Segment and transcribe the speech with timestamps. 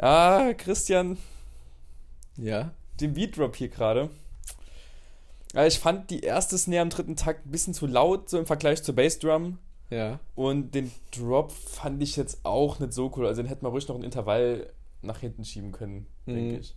[0.00, 1.16] Ja, Christian,
[2.36, 2.72] Ja.
[3.00, 4.10] den Beat Drop hier gerade.
[5.54, 8.46] Ja, ich fand die erste Snare am dritten Takt ein bisschen zu laut, so im
[8.46, 9.58] Vergleich zur Bassdrum.
[9.88, 10.18] Ja.
[10.34, 13.26] Und den Drop fand ich jetzt auch nicht so cool.
[13.26, 14.66] Also den hätte man ruhig noch ein Intervall
[15.02, 16.60] nach hinten schieben können, denke Mhm.
[16.60, 16.74] ich.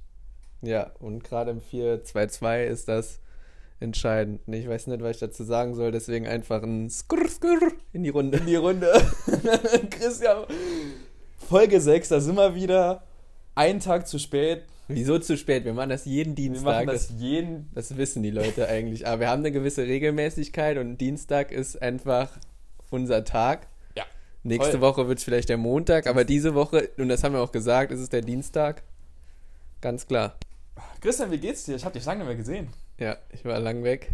[0.62, 3.20] Ja, und gerade im 4-2-2 ist das
[3.80, 4.42] entscheidend.
[4.48, 8.10] Ich weiß nicht, was ich dazu sagen soll, deswegen einfach ein Skrr, Skrr in die
[8.10, 8.38] Runde.
[8.38, 8.92] In die Runde.
[9.90, 10.46] Christian,
[11.38, 13.04] Folge 6, da sind wir wieder.
[13.56, 14.64] Ein Tag zu spät.
[14.88, 15.66] Wieso zu spät?
[15.66, 16.64] Wir machen das jeden Wir Dienstag.
[16.66, 17.70] machen das, das jeden.
[17.76, 19.06] das wissen die Leute eigentlich.
[19.06, 22.32] Aber wir haben eine gewisse Regelmäßigkeit und Dienstag ist einfach
[22.90, 23.68] unser Tag.
[23.96, 24.04] Ja.
[24.44, 24.82] Nächste Voll.
[24.82, 27.92] Woche wird es vielleicht der Montag, aber diese Woche, und das haben wir auch gesagt,
[27.92, 28.82] ist es der Dienstag.
[29.82, 30.36] Ganz klar.
[31.02, 31.76] Christian, wie geht's dir?
[31.76, 32.70] Ich habe dich lange nicht mehr gesehen.
[32.98, 34.10] Ja, ich war lang weg.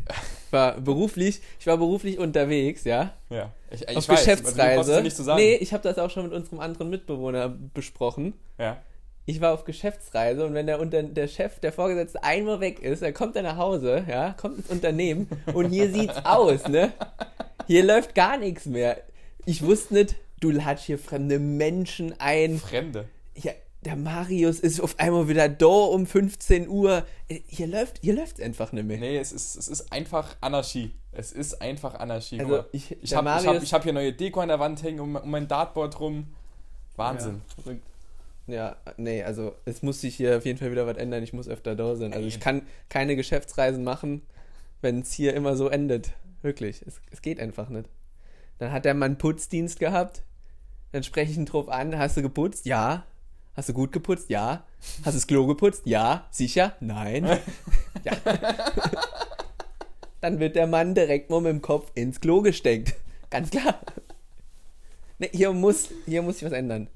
[0.45, 3.13] Ich war beruflich, ich war beruflich unterwegs, ja.
[3.29, 3.51] Ja.
[3.71, 4.75] Ich, ich auf weiß, also du Geschäftsreise.
[4.75, 5.39] brauchst es nicht zu sagen.
[5.39, 8.33] Nee, ich habe das auch schon mit unserem anderen Mitbewohner besprochen.
[8.59, 8.77] Ja.
[9.27, 13.01] Ich war auf Geschäftsreise und wenn der, unter, der Chef, der Vorgesetzte einmal weg ist,
[13.01, 16.93] dann kommt er nach Hause, ja, kommt ins Unternehmen und hier sieht's aus, ne?
[17.67, 18.97] Hier läuft gar nichts mehr.
[19.45, 22.59] Ich wusste nicht, du ladst hier fremde Menschen ein.
[22.59, 23.05] Fremde.
[23.35, 23.51] Ja,
[23.83, 27.03] der Marius ist auf einmal wieder da um 15 Uhr.
[27.47, 28.97] Hier läuft, hier läuft's einfach nicht mehr.
[28.99, 30.91] Nee, es ist, es ist einfach Anarchie.
[31.11, 32.39] Es ist einfach Anarchie.
[32.39, 35.15] Also, ich- ich habe hab, ich hab hier neue Deko an der Wand hängen, um,
[35.15, 36.27] um mein Dartboard rum.
[36.95, 37.41] Wahnsinn.
[37.57, 37.83] Ja, verrückt.
[38.47, 41.23] Ja, nee, also es muss sich hier auf jeden Fall wieder was ändern.
[41.23, 42.13] Ich muss öfter da sein.
[42.13, 44.21] Also ich kann keine Geschäftsreisen machen,
[44.81, 46.13] wenn es hier immer so endet.
[46.41, 47.89] Wirklich, es, es geht einfach nicht.
[48.59, 50.21] Dann hat der Mann Putzdienst gehabt.
[50.91, 51.97] Dann spreche ich ihn drauf an.
[51.97, 52.65] Hast du geputzt?
[52.65, 53.05] Ja.
[53.55, 54.29] Hast du gut geputzt?
[54.29, 54.63] Ja.
[55.03, 55.81] Hast du das Klo geputzt?
[55.85, 56.27] Ja.
[56.29, 56.75] Sicher?
[56.79, 57.25] Nein.
[58.03, 58.13] ja.
[60.21, 62.95] Dann wird der Mann direkt mal mit dem Kopf ins Klo gesteckt.
[63.29, 63.79] Ganz klar.
[65.17, 66.87] Nee, hier muss, hier muss sich was ändern.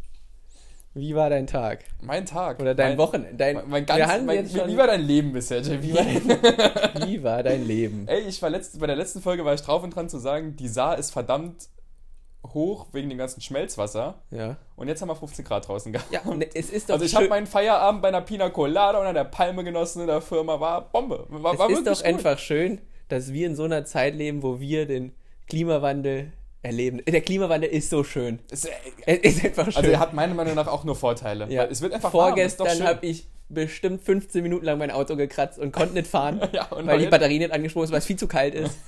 [0.93, 1.85] Wie war dein Tag?
[2.01, 2.59] Mein Tag.
[2.59, 3.35] Oder dein mein, Wochenende?
[3.35, 5.81] Dein, Mein, mein ganz, mein, wie, wie war dein Leben bisher, Jay?
[5.81, 6.03] Wie war
[6.93, 8.07] dein, wie war dein Leben?
[8.07, 10.55] Ey, ich war letzt, bei der letzten Folge war ich drauf und dran zu sagen,
[10.55, 11.69] die Saar ist verdammt
[12.53, 14.22] hoch wegen dem ganzen Schmelzwasser.
[14.31, 14.57] Ja.
[14.75, 16.11] Und jetzt haben wir 15 Grad draußen gehabt.
[16.11, 19.13] Ja, ne, es ist doch Also ich habe meinen Feierabend bei einer Pina Colada unter
[19.13, 21.25] der Palme genossen in der Firma, war Bombe.
[21.29, 22.05] War, es war ist doch gut.
[22.05, 25.13] einfach schön, dass wir in so einer Zeit leben, wo wir den
[25.47, 26.31] Klimawandel
[26.62, 27.02] erleben.
[27.06, 28.40] Der Klimawandel ist so schön.
[28.50, 28.66] Es,
[29.06, 29.78] äh, ist einfach schön.
[29.78, 31.50] also er hat meiner Meinung nach auch nur Vorteile.
[31.52, 31.66] ja.
[31.66, 35.94] Es wird einfach Vorgestern habe ich bestimmt 15 Minuten lang mein Auto gekratzt und konnte
[35.94, 38.53] nicht fahren, Ja, und weil die Batterie nicht angesprungen ist, weil es viel zu kalt
[38.56, 38.78] ist.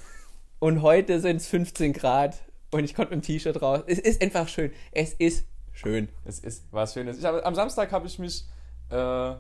[0.59, 2.38] Und heute sind es 15 Grad
[2.70, 3.82] und ich konnte mit dem T-Shirt raus.
[3.88, 4.72] Es ist einfach schön.
[4.92, 6.08] Es ist schön.
[6.24, 7.18] Es ist was Schönes.
[7.18, 8.46] Ich hab, am Samstag habe ich mich
[8.92, 9.34] äh,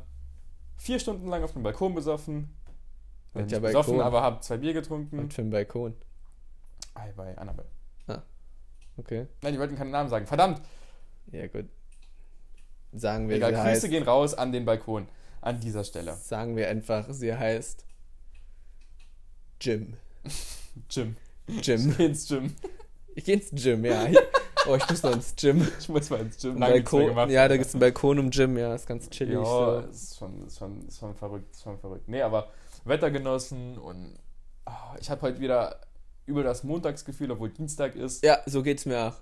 [0.77, 2.49] vier Stunden lang auf dem Balkon besoffen.
[3.35, 4.01] Äh, Welcher besoffen, Balkon?
[4.01, 5.19] aber habe zwei Bier getrunken.
[5.19, 5.93] Und für den Balkon.
[6.95, 7.69] Ei, bei Annabelle.
[8.97, 9.27] Okay.
[9.41, 10.27] Nein, die wollten keinen Namen sagen.
[10.27, 10.61] Verdammt.
[11.31, 11.65] Ja, gut.
[12.93, 15.07] Sagen wir, Egal, Grüße heißt, gehen raus an den Balkon.
[15.41, 16.15] An dieser Stelle.
[16.15, 17.85] sagen wir einfach, sie heißt
[19.61, 19.97] Jim.
[20.89, 21.15] Jim.
[21.47, 21.95] Jim.
[21.97, 22.55] Geh ins Gym.
[23.15, 24.07] Ich geh ins Gym, ja.
[24.67, 25.67] Oh, ich muss noch ins Gym.
[25.79, 26.57] Ich muss mal ins Gym.
[26.57, 27.31] Lange Balkon, gemacht.
[27.31, 29.33] ja, da gibt's einen Balkon im Gym, ja, ist ganz chillig.
[29.33, 29.87] Ja, so.
[29.89, 32.07] ist, schon, ist, schon, ist schon verrückt, ist schon verrückt.
[32.07, 32.49] Nee, aber
[32.85, 34.17] Wetter genossen und
[34.65, 35.79] ah, ich habe heute wieder
[36.25, 38.23] über das Montagsgefühl, obwohl Dienstag ist.
[38.23, 39.15] ja, so geht's mir auch.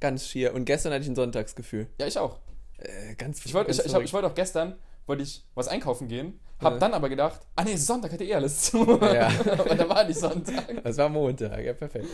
[0.00, 0.54] Ganz schier.
[0.54, 1.88] Und gestern hatte ich ein Sonntagsgefühl.
[2.00, 2.38] Ja, ich auch.
[2.78, 4.74] Äh, ganz Ich wollte ich, ich, ich wollte auch gestern
[5.06, 6.78] wollte ich was einkaufen gehen, hab Ja.
[6.78, 8.84] dann aber gedacht, ah nee, Sonntag hätte eh alles zu.
[9.02, 9.26] Ja.
[9.58, 10.84] aber da war nicht Sonntag.
[10.84, 12.06] Das war Montag, ja, perfekt.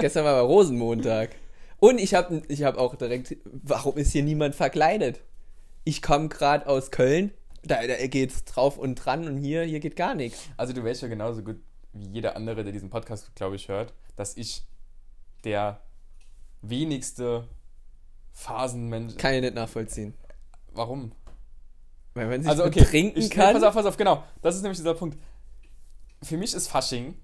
[0.00, 1.30] Gestern war aber Rosenmontag.
[1.80, 5.20] Und ich habe ich hab auch direkt, warum ist hier niemand verkleidet?
[5.84, 7.30] Ich komme gerade aus Köln,
[7.62, 10.38] da, da geht's drauf und dran und hier, hier geht gar nichts.
[10.56, 11.60] Also du weißt ja genauso gut
[11.94, 14.62] wie jeder andere, der diesen Podcast, glaube ich, hört, dass ich
[15.44, 15.80] der
[16.62, 17.48] wenigste
[18.32, 19.16] Phasenmensch.
[19.16, 20.14] Kann ich nicht nachvollziehen.
[20.72, 21.12] Warum?
[22.14, 23.54] Weil man sich Also okay, betrinken ich, nee, kann.
[23.54, 24.24] pass auf, pass auf, genau.
[24.42, 25.18] Das ist nämlich dieser Punkt.
[26.22, 27.16] Für mich ist Fasching.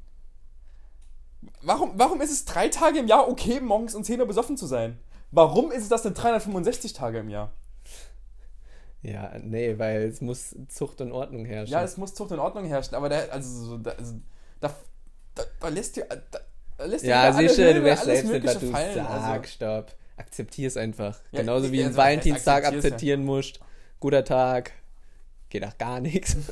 [1.62, 4.66] Warum, warum ist es drei Tage im Jahr okay, morgens um 10 Uhr besoffen zu
[4.66, 4.98] sein?
[5.30, 7.52] Warum ist es das denn 365 Tage im Jahr?
[9.02, 11.72] Ja, nee, weil es muss Zucht und Ordnung herrschen.
[11.72, 14.14] Ja, es muss Zucht und Ordnung herrschen, aber der, also, also,
[14.60, 14.74] da,
[15.34, 16.40] da, da lässt dir, da,
[16.76, 19.26] da lässt ja siehst du, du alles selbst Mögliche du fallen, also.
[19.26, 19.94] sagst, stopp.
[20.16, 21.18] Akzeptier's einfach.
[21.32, 22.88] Ja, Genauso wie ja, einen also, Valentinstag akzeptier's, ja.
[22.88, 23.60] akzeptieren musst.
[24.00, 24.72] Guter Tag.
[25.48, 26.36] Geht nach gar nichts.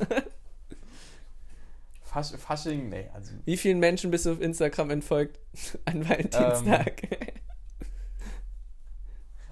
[2.03, 3.33] Fasch, Fasching, nee, also.
[3.45, 5.39] Wie vielen Menschen bist du auf Instagram entfolgt
[5.85, 7.03] an Valentinstag?
[7.11, 7.19] Ähm.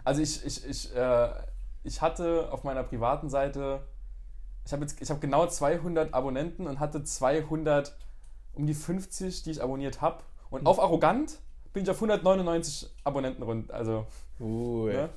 [0.05, 1.29] Also ich, ich, ich, äh,
[1.83, 3.87] ich hatte auf meiner privaten Seite,
[4.65, 7.97] ich habe jetzt, ich habe genau 200 Abonnenten und hatte 200,
[8.57, 10.23] um die 50, die ich abonniert habe.
[10.51, 10.67] Und Hm.
[10.67, 11.39] auf arrogant
[11.73, 14.07] bin ich auf 199 Abonnenten rund, also,
[14.41, 14.93] Cool.
[14.93, 15.09] ne?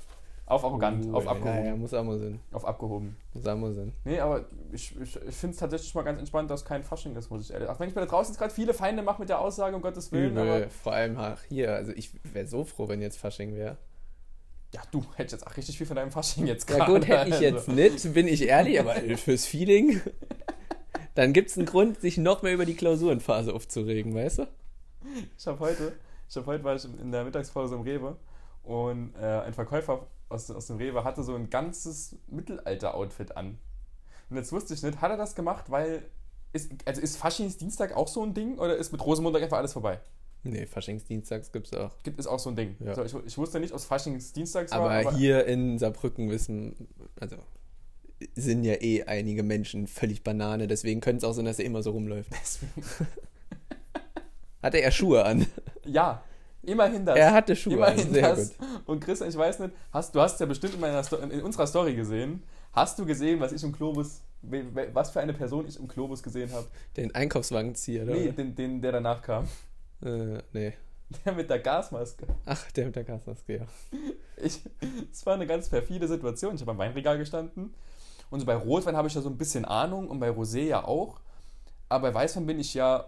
[0.46, 1.66] Auf arrogant, Uh, auf Ja, abgehoben.
[1.66, 2.40] ja, muss auch mal sein.
[2.52, 3.16] Auf abgehoben.
[3.36, 3.94] Muss auch mal sein.
[4.04, 7.30] Nee, aber ich, ich, ich finde es tatsächlich mal ganz entspannt, dass kein Fasching ist,
[7.30, 9.30] muss ich ehrlich Auch wenn ich mir da draußen jetzt gerade viele Feinde mache mit
[9.30, 10.42] der Aussage, um Gottes Willen, Übel.
[10.64, 11.76] aber Vor allem ach, hier.
[11.76, 13.78] Also ich wäre so froh, wenn jetzt Fasching wäre.
[14.74, 16.94] ja, du hättest jetzt auch richtig viel von deinem Fasching jetzt Ja gerade.
[16.94, 17.44] gut, hätte ich also.
[17.46, 20.02] jetzt nicht, bin ich ehrlich, aber fürs Feeling,
[21.16, 24.48] dann gibt es einen Grund, sich noch mehr über die Klausurenphase aufzuregen, weißt du?
[25.38, 25.94] Ich habe heute,
[26.30, 28.18] ich habe heute war ich in der Mittagspause im Rewe
[28.64, 33.58] und äh, ein Verkäufer aus, aus dem Rewe hatte so ein ganzes Mittelalter-Outfit an.
[34.30, 36.04] Und jetzt wusste ich nicht, hat er das gemacht, weil
[36.54, 40.00] ist, also ist Faschingsdienstag auch so ein Ding oder ist mit Rosenmontag einfach alles vorbei?
[40.44, 41.92] Nee, Faschingsdienstags gibt's auch.
[42.04, 42.76] Gibt es auch so ein Ding?
[42.80, 42.96] Ja.
[42.96, 46.88] So, ich, ich wusste nicht, ob es Faschingsdienstags Aber, war, aber hier in Saarbrücken wissen,
[47.20, 47.36] also
[48.36, 51.82] sind ja eh einige Menschen völlig Banane, deswegen könnte es auch sein, dass er immer
[51.84, 52.30] so rumläuft.
[52.42, 52.84] deswegen,
[54.62, 55.46] Hatte er Schuhe an?
[55.86, 56.22] ja,
[56.64, 57.18] immerhin das.
[57.18, 58.58] Er hatte Schuhe an, Immerhin sehr das.
[58.58, 58.68] gut.
[58.86, 61.66] Und Christian, ich weiß nicht, hast, du hast ja bestimmt in, meiner Sto in unserer
[61.68, 62.44] Story gesehen.
[62.74, 64.22] Hast du gesehen, was ich im Globus,
[64.94, 66.68] was für eine Person ich im Globus gesehen habe?
[66.98, 68.14] Den Einkaufswagenzieher, oder?
[68.14, 69.48] Nee, den, den, der danach kam.
[70.04, 70.74] Äh, nee.
[71.26, 72.28] Der mit der Gasmaske.
[72.46, 73.66] Ach, der mit der Gasmaske, ja.
[74.38, 74.62] Ich,
[75.12, 76.54] es war eine ganz perfide Situation.
[76.54, 77.74] Ich habe am Weinregal gestanden.
[78.30, 80.84] Und so bei Rotwein habe ich ja so ein bisschen Ahnung und bei Rosé ja
[80.86, 81.20] auch.
[81.90, 83.06] Aber bei Weißwein bin ich ja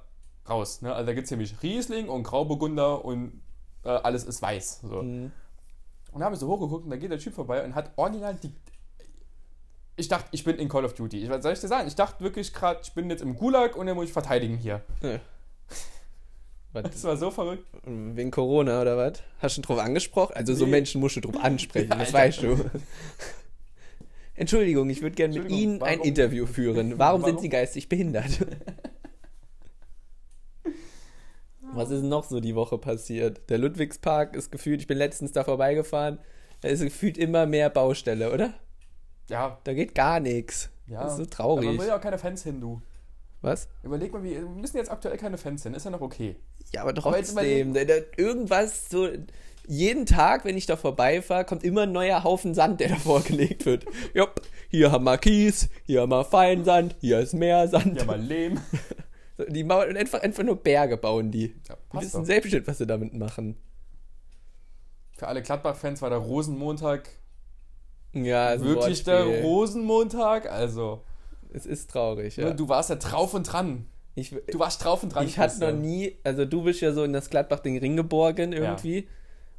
[0.49, 0.81] raus.
[0.81, 0.93] Ne?
[0.93, 3.41] Also da gibt es nämlich Riesling und Grauburgunder und
[3.83, 4.81] äh, alles ist weiß.
[4.81, 5.03] So.
[5.03, 5.31] Mhm.
[6.11, 8.35] Und da habe ich so hochgeguckt und da geht der Typ vorbei und hat original
[8.35, 8.51] die.
[9.95, 11.21] Ich dachte, ich bin in Call of Duty.
[11.23, 11.87] Ich, was soll ich dir sagen?
[11.87, 14.81] Ich dachte wirklich gerade, ich bin jetzt im Gulag und den muss ich verteidigen hier.
[15.01, 15.19] Ja.
[16.73, 17.65] Das war so verrückt.
[17.83, 19.21] wegen Corona oder was?
[19.39, 20.33] Hast du ihn drauf angesprochen?
[20.37, 20.71] Also so Nee.
[20.71, 22.17] Menschen musst du drauf ansprechen, Ja, das Alter.
[22.17, 22.69] weißt du.
[24.33, 26.97] Entschuldigung, ich würde gerne mit Ihnen ein warum- Interview führen.
[26.97, 27.41] Warum, sind Warum?
[27.41, 28.45] Sie geistig behindert?
[31.73, 33.49] Was ist noch so die Woche passiert?
[33.49, 36.19] Der Ludwigspark ist gefühlt, ich bin letztens da vorbeigefahren,
[36.61, 38.53] da ist gefühlt immer mehr Baustelle, oder?
[39.29, 40.69] Ja, Da geht gar nichts.
[40.87, 41.03] ja.
[41.03, 41.65] Das ist so Aber traurig.
[41.67, 42.81] man will ja auch keine Fans hin, du.
[43.41, 43.69] Was?
[43.83, 45.73] Überleg mal, wir müssen jetzt aktuell keine Fans hin.
[45.73, 46.35] Ist ja noch okay.
[46.73, 47.79] Ja, aber Aber trotzdem, da,
[48.17, 49.07] irgendwas so.
[49.71, 53.65] Jeden Tag, wenn ich da vorbeifahre, kommt immer ein neuer Haufen Sand, der davor gelegt
[53.65, 53.85] wird.
[54.13, 57.97] Jupp, hier haben wir Kies, hier haben wir Feinsand, hier ist Meersand.
[57.97, 58.59] Ja, mal Lehm.
[59.37, 61.55] So, Die bauen einfach, einfach nur Berge bauen die.
[61.69, 62.25] Ja, Die wissen doch.
[62.25, 63.55] selbst nicht, was sie damit machen.
[65.17, 67.07] Für alle Gladbach-Fans war der Rosenmontag
[68.11, 70.51] Ja, wirklich der Rosenmontag.
[70.51, 71.05] Also,
[71.53, 72.51] Es ist traurig, ja.
[72.51, 73.85] du warst ja drauf und dran.
[74.15, 75.25] ich Du warst drauf und dran.
[75.25, 79.07] ich hatte noch nie, also du bist ja so in das Gladbach-Ding Ring geborgen irgendwie.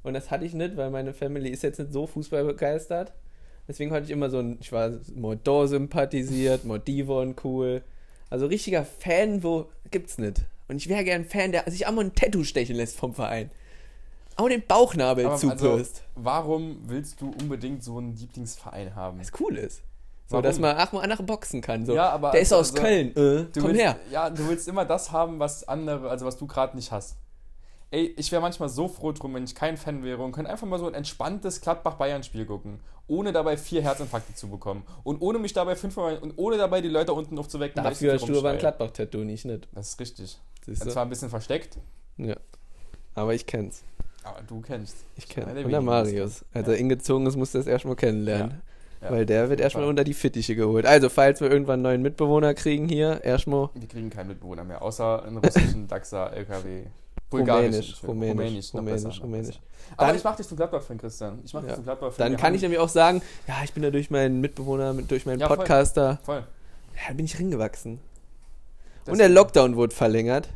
[0.03, 3.13] Und das hatte ich nicht, weil meine Family ist jetzt nicht so fußballbegeistert.
[3.69, 7.83] Deswegen hatte ich immer so ein, ich war Mordor sympathisiert, Mordivon cool.
[8.31, 10.41] Also richtiger Fan, wo gibt's nicht.
[10.69, 13.51] Und ich wäre gern Fan, der sich auch mal ein Tattoo stechen lässt vom Verein.
[14.37, 15.83] Auch den Bauchnabel Aber also,
[16.15, 19.21] warum willst du unbedingt so einen Lieblingsverein haben?
[19.21, 19.83] Was cool ist.
[20.27, 20.45] So, Warum?
[20.45, 21.85] dass man ach, mal andere boxen kann.
[21.85, 21.95] So.
[21.95, 23.09] Ja, aber der ist also- aus Köln.
[23.09, 23.97] Äh, komm willst, her.
[24.11, 27.17] Ja, du willst immer das haben, was andere, also was du gerade nicht hast.
[27.93, 30.67] Ey, ich wäre manchmal so froh drum, wenn ich kein Fan wäre und könnte einfach
[30.67, 35.53] mal so ein entspanntes Gladbach-Bayern-Spiel gucken, ohne dabei vier Herzinfarkte zu bekommen und ohne mich
[35.53, 37.85] dabei fünfmal und ohne dabei die Leute unten aufzuwecken.
[37.85, 38.59] Dafür hast du aber ein.
[38.59, 39.69] Gladbach-Tattoo, nicht nicht.
[39.75, 40.41] Das ist richtig.
[40.65, 41.77] Siehst Das war ein bisschen versteckt,
[42.17, 42.37] Ja.
[43.15, 43.83] Aber ich kenn's.
[44.25, 44.97] aber du kennst.
[45.17, 45.37] Ich.
[45.37, 46.47] Einer der Und der Marius.
[46.55, 48.63] Als er ingezogen ist, musste er es erstmal kennenlernen.
[49.03, 50.87] Ja, Weil der wird erstmal unter die Fittiche geholt.
[50.87, 54.81] Also, falls wir irgendwann einen neuen Mitbewohner kriegen hier, erstmal Wir kriegen keinen Mitbewohner mehr,
[54.81, 56.85] außer einen russischen DAXA, LKW.
[57.41, 58.29] Rumänisch, Entschuldigung.
[58.31, 59.47] Rumänisch, Rumänisch, Rumänisch.
[59.49, 59.61] besser.
[59.97, 61.39] Aber Dann- ich mach dich zum Gladbach-Fan, Christian.
[61.45, 61.75] Ich mach dich Ja.
[61.77, 62.31] zum Gladbach-Fan.
[62.33, 65.27] Dann kann ich nämlich auch sagen, ja, ich bin da durch meinen Mitbewohner, mit- durch
[65.27, 65.57] meinen Ja, voll.
[65.59, 66.39] Podcaster, Voll.
[66.95, 68.01] ja, da bin ich ringewachsen.
[69.05, 70.49] Das- Und der Lockdown wurde verlängert.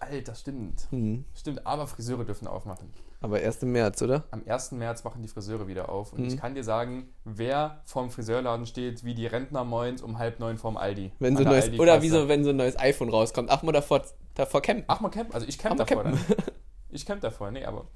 [0.00, 0.86] Alter, stimmt.
[0.90, 1.24] Hm.
[1.34, 2.92] Stimmt, aber Friseure dürfen aufmachen.
[3.20, 4.22] Aber erst im März, oder?
[4.30, 4.76] Am 1.
[4.76, 6.12] März machen die Friseure wieder auf.
[6.12, 6.26] Und Mhm.
[6.28, 10.56] ich kann dir sagen, wer vorm Friseurladen steht, wie die Rentner moins um halb neun
[10.58, 11.10] vorm Aldi.
[11.18, 13.50] Wenn so neues, oder wie so, wenn so ein neues iPhone rauskommt.
[13.50, 14.02] Ach, mal davor,
[14.34, 14.84] davor campen.
[14.88, 15.34] Ach, man campt.
[15.34, 16.24] Also ich camp Ach, davor campen.
[16.28, 16.36] dann.
[16.94, 17.86] Ich camp davor, nee, aber.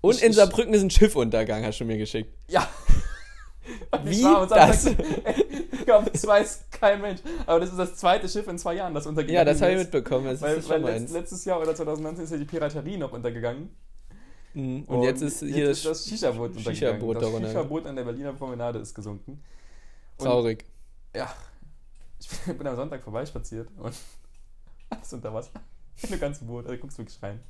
[0.00, 2.32] Und ich- in Saarbrücken ist ein Schiffuntergang, hast du mir geschickt.
[2.48, 2.66] Ja.
[4.04, 4.82] Wie das?
[4.84, 5.04] Samstag-
[5.72, 7.20] Ich glaube, das weiß kein Mensch.
[7.46, 9.78] Aber das ist das zweite Schiff in zwei Jahren, das untergegangen Ja, das habe ich
[9.78, 9.84] ist.
[9.84, 10.24] mitbekommen.
[10.26, 13.68] Das Weil, ist weil letzt, letztes Jahr oder 2019 ist ja die Piraterie noch untergegangen.
[14.54, 14.84] Mhm.
[14.84, 16.76] Und, jetzt ist hier jetzt ist das Shisha-Boot untergegangen.
[16.76, 17.30] Shisha-Boot das.
[17.50, 19.42] Shisha-Boot an der Berliner Promenade ist gesunken.
[20.18, 20.64] Und traurig.
[21.14, 21.32] Ja,
[22.18, 23.94] ich bin, bin am Sonntag vorbeispaziert und
[24.92, 25.50] alles unter Wasser.
[26.02, 27.40] In dem ganzen Boot, da guckst du wirklich rein.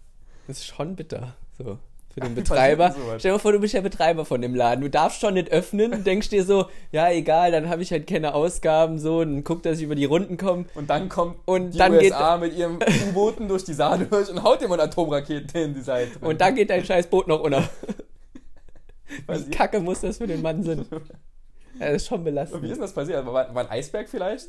[0.46, 1.34] Das ist schon bitter.
[1.56, 1.78] So.
[2.12, 2.94] Für den Betreiber.
[3.18, 4.82] Stell dir mal vor, du bist der Betreiber von dem Laden.
[4.82, 8.06] Du darfst schon nicht öffnen und denkst dir so, ja, egal, dann habe ich halt
[8.06, 10.66] keine Ausgaben, so, dann guck, dass ich über die Runden komme.
[10.74, 14.42] Und dann kommt Und die dann USA mit ihrem U-Booten durch die Saar durch und
[14.42, 16.18] haut ihm eine Atomrakete in die Seite.
[16.20, 17.66] Und dann geht dein scheiß Boot noch unter.
[19.28, 20.84] Wie kacke muss das für den Mann sein?
[21.78, 22.64] Ja, das ist schon Und wie ist belastend.
[22.64, 23.24] denn das passiert?
[23.26, 24.48] War, war ein Eisberg vielleicht?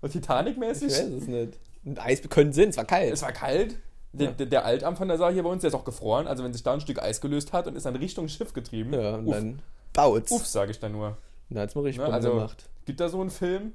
[0.00, 0.88] So Ich Titanic-mäßig?
[0.90, 1.58] weiß es nicht.
[1.98, 3.12] Eis können Sinn, es war kalt.
[3.12, 3.76] Es war kalt.
[4.12, 4.44] Der, Ja.
[4.46, 6.26] der, Altarm von der Sache hier bei uns, der ist auch gefroren.
[6.28, 8.92] Also wenn sich da ein Stück Eis gelöst hat und ist dann Richtung Schiff getrieben.
[8.94, 9.58] ja, und Uff, dann
[9.92, 10.30] baut's.
[10.30, 11.16] Uff sage ich dann nur.
[11.50, 12.68] Da hat's mal richtig Ne, also- gemacht.
[12.86, 13.72] Gibt da so einen Film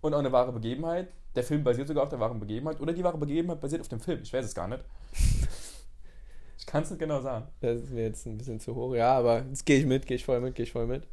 [0.00, 1.08] und auch eine wahre Begebenheit?
[1.34, 4.00] Der Film basiert sogar auf der wahren Begebenheit oder die wahre Begebenheit basiert auf dem
[4.00, 4.20] Film.
[4.22, 4.82] Ich weiß es gar nicht.
[6.58, 7.46] ich kann es nicht genau sagen.
[7.60, 8.94] Das ist mir jetzt ein bisschen zu hoch.
[8.94, 11.06] Ja, aber jetzt gehe ich mit, gehe ich voll mit, gehe ich voll mit.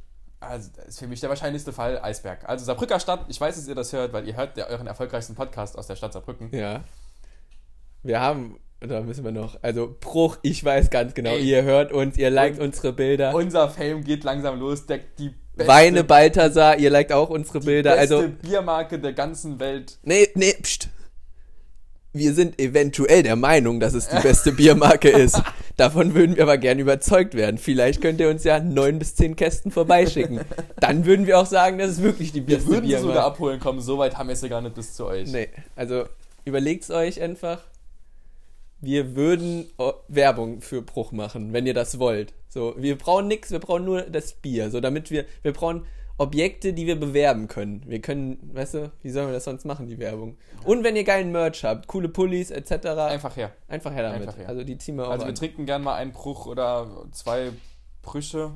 [0.47, 2.47] Also, das ist für mich der wahrscheinlichste Fall Eisberg.
[2.47, 5.35] Also, Saarbrücker Stadt, ich weiß, dass ihr das hört, weil ihr hört ja euren erfolgreichsten
[5.35, 6.49] Podcast aus der Stadt Saarbrücken.
[6.55, 6.83] Ja.
[8.03, 11.43] Wir haben, da müssen wir noch, also Bruch, ich weiß ganz genau, Ey.
[11.43, 13.33] ihr hört uns, ihr liked Und- unsere Bilder.
[13.33, 14.85] Unser Fame geht langsam los.
[14.85, 17.95] Der, die beste, Weine Balthasar, ihr liked auch unsere die Bilder.
[17.95, 19.97] beste Also, Biermarke der ganzen Welt.
[20.03, 20.89] nee, nee, pst.
[22.13, 25.41] Wir sind eventuell der Meinung, dass es die beste Biermarke ist.
[25.77, 27.57] Davon würden wir aber gern überzeugt werden.
[27.57, 30.41] Vielleicht könnt ihr uns ja neun bis zehn Kästen vorbeischicken.
[30.79, 33.07] Dann würden wir auch sagen, das ist wirklich die Wir beste würden sie Biermarke.
[33.07, 33.81] sogar abholen kommen.
[33.81, 35.31] So weit haben wir es ja gar nicht bis zu euch.
[35.31, 36.03] Nee, also
[36.45, 37.61] überlegt's euch einfach.
[38.79, 42.33] Wir würden oh, Werbung für Bruch machen, wenn ihr das wollt.
[42.47, 45.85] So, wir brauchen nichts, wir brauchen nur das Bier, so damit wir wir brauchen
[46.17, 47.83] Objekte, die wir bewerben können.
[47.87, 50.37] Wir können, weißt du, wie sollen wir das sonst machen, die Werbung?
[50.63, 53.51] Und wenn ihr geilen Merch habt, coole Pullis etc., Einfach her.
[53.67, 54.21] einfach her damit.
[54.27, 54.47] Einfach her.
[54.47, 55.35] Also die ziehen wir auch Also, wir an.
[55.35, 57.51] trinken gern mal einen Bruch oder zwei
[58.03, 58.51] Brüche.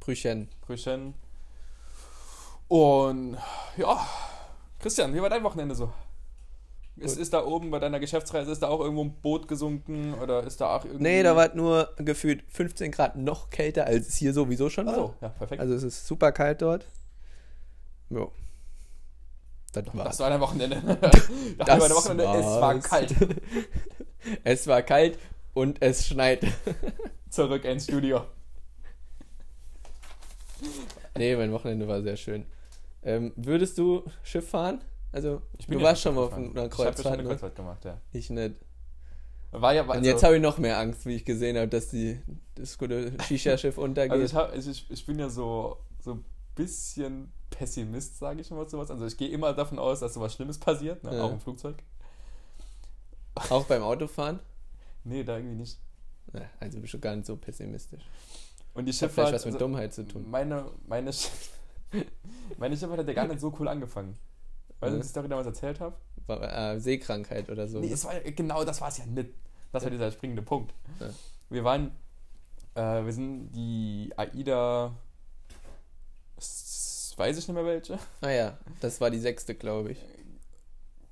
[0.00, 0.48] Brüchen.
[0.62, 1.14] Brüchen.
[2.68, 3.36] Und
[3.76, 4.06] ja,
[4.80, 5.92] Christian, wie war dein Wochenende so?
[6.96, 10.44] Ist, ist da oben bei deiner Geschäftsreise, ist da auch irgendwo ein Boot gesunken oder
[10.44, 11.02] ist da auch irgendwie...
[11.02, 14.98] Nee, da war nur gefühlt 15 Grad noch kälter, als es hier sowieso schon war.
[14.98, 15.60] Oh, ja, perfekt.
[15.60, 16.86] Also es ist super kalt dort.
[18.10, 18.30] Jo.
[19.72, 20.04] Das war's.
[20.04, 20.80] das war dein Wochenende.
[21.00, 22.38] das, Das war dein Wochenende.
[22.38, 23.14] Es war kalt.
[24.42, 25.18] Es war kalt
[25.52, 26.46] und es schneit.
[27.28, 28.24] Zurück ins Studio.
[31.16, 32.46] Nee, mein Wochenende war sehr schön.
[33.02, 34.80] Ähm, würdest du Schiff fahren?
[35.14, 37.06] Also, Ich du ja warst schon mal auf einer Ich habe ja schon Kreuzfahrt.
[37.14, 37.28] eine Ne?
[37.28, 38.00] Kreuzfahrt gemacht, ja.
[38.12, 38.54] Ich nicht.
[39.52, 41.88] War ja, war Und jetzt habe ich noch mehr Angst, wie ich gesehen habe, dass
[41.88, 42.20] die,
[42.56, 44.10] das gute Shisha-Schiff untergeht.
[44.10, 46.24] Also ich, hab, also ich, ich bin ja so so ein
[46.56, 48.90] bisschen Pessimist, sage ich mal sowas.
[48.90, 51.14] Also ich gehe immer davon aus, dass sowas Schlimmes passiert, ne?
[51.16, 51.22] Ja.
[51.22, 51.76] auch im Flugzeug.
[53.50, 54.40] Auch beim Autofahren?
[55.04, 55.78] Nee, da irgendwie nicht.
[56.32, 58.02] Ja, also bist du gar nicht so pessimistisch.
[58.74, 59.28] Und die Hat Schifffahrt...
[59.28, 60.28] vielleicht was mit also Dummheit zu tun.
[60.28, 61.30] Meine, meine, Sch-
[62.58, 64.16] meine Schifffahrt hat ja gar nicht so cool angefangen.
[64.80, 65.00] Weißt du, Mhm.
[65.00, 65.96] was ich Story damals erzählt habe?
[66.26, 67.80] War, äh, Seekrankheit oder so.
[67.80, 67.92] Nee, ne?
[67.94, 69.30] es war, genau das war es ja nicht.
[69.72, 69.96] Das war Ja.
[69.96, 70.72] dieser springende Punkt.
[71.00, 71.10] Ja.
[71.50, 71.90] Wir waren,
[72.74, 74.94] äh, wir sind die AIDA,
[77.16, 77.98] weiß ich nicht mehr welche.
[78.20, 79.98] Ah ja, das war die sechste, glaube ich.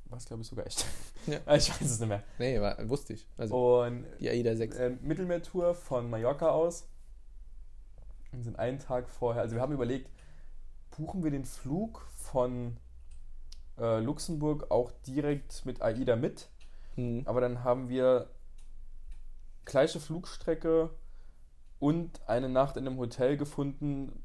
[0.06, 0.84] War es, glaube ich, sogar echt.
[1.26, 1.38] Ja.
[1.54, 2.22] ich weiß es nicht mehr.
[2.38, 3.26] Nee, war, wusste ich.
[3.36, 4.76] Also Und die AIDA 6.
[4.76, 6.88] äh, Mittelmeertour von Mallorca aus.
[8.32, 10.10] Und sind einen Tag vorher, also wir haben überlegt,
[10.96, 12.76] buchen wir den Flug von
[13.82, 16.48] äh, Luxemburg auch direkt mit AIDA mit.
[16.96, 17.22] Mhm.
[17.26, 18.30] Aber dann haben wir
[19.64, 20.90] gleiche Flugstrecke
[21.78, 24.22] und eine Nacht in einem Hotel gefunden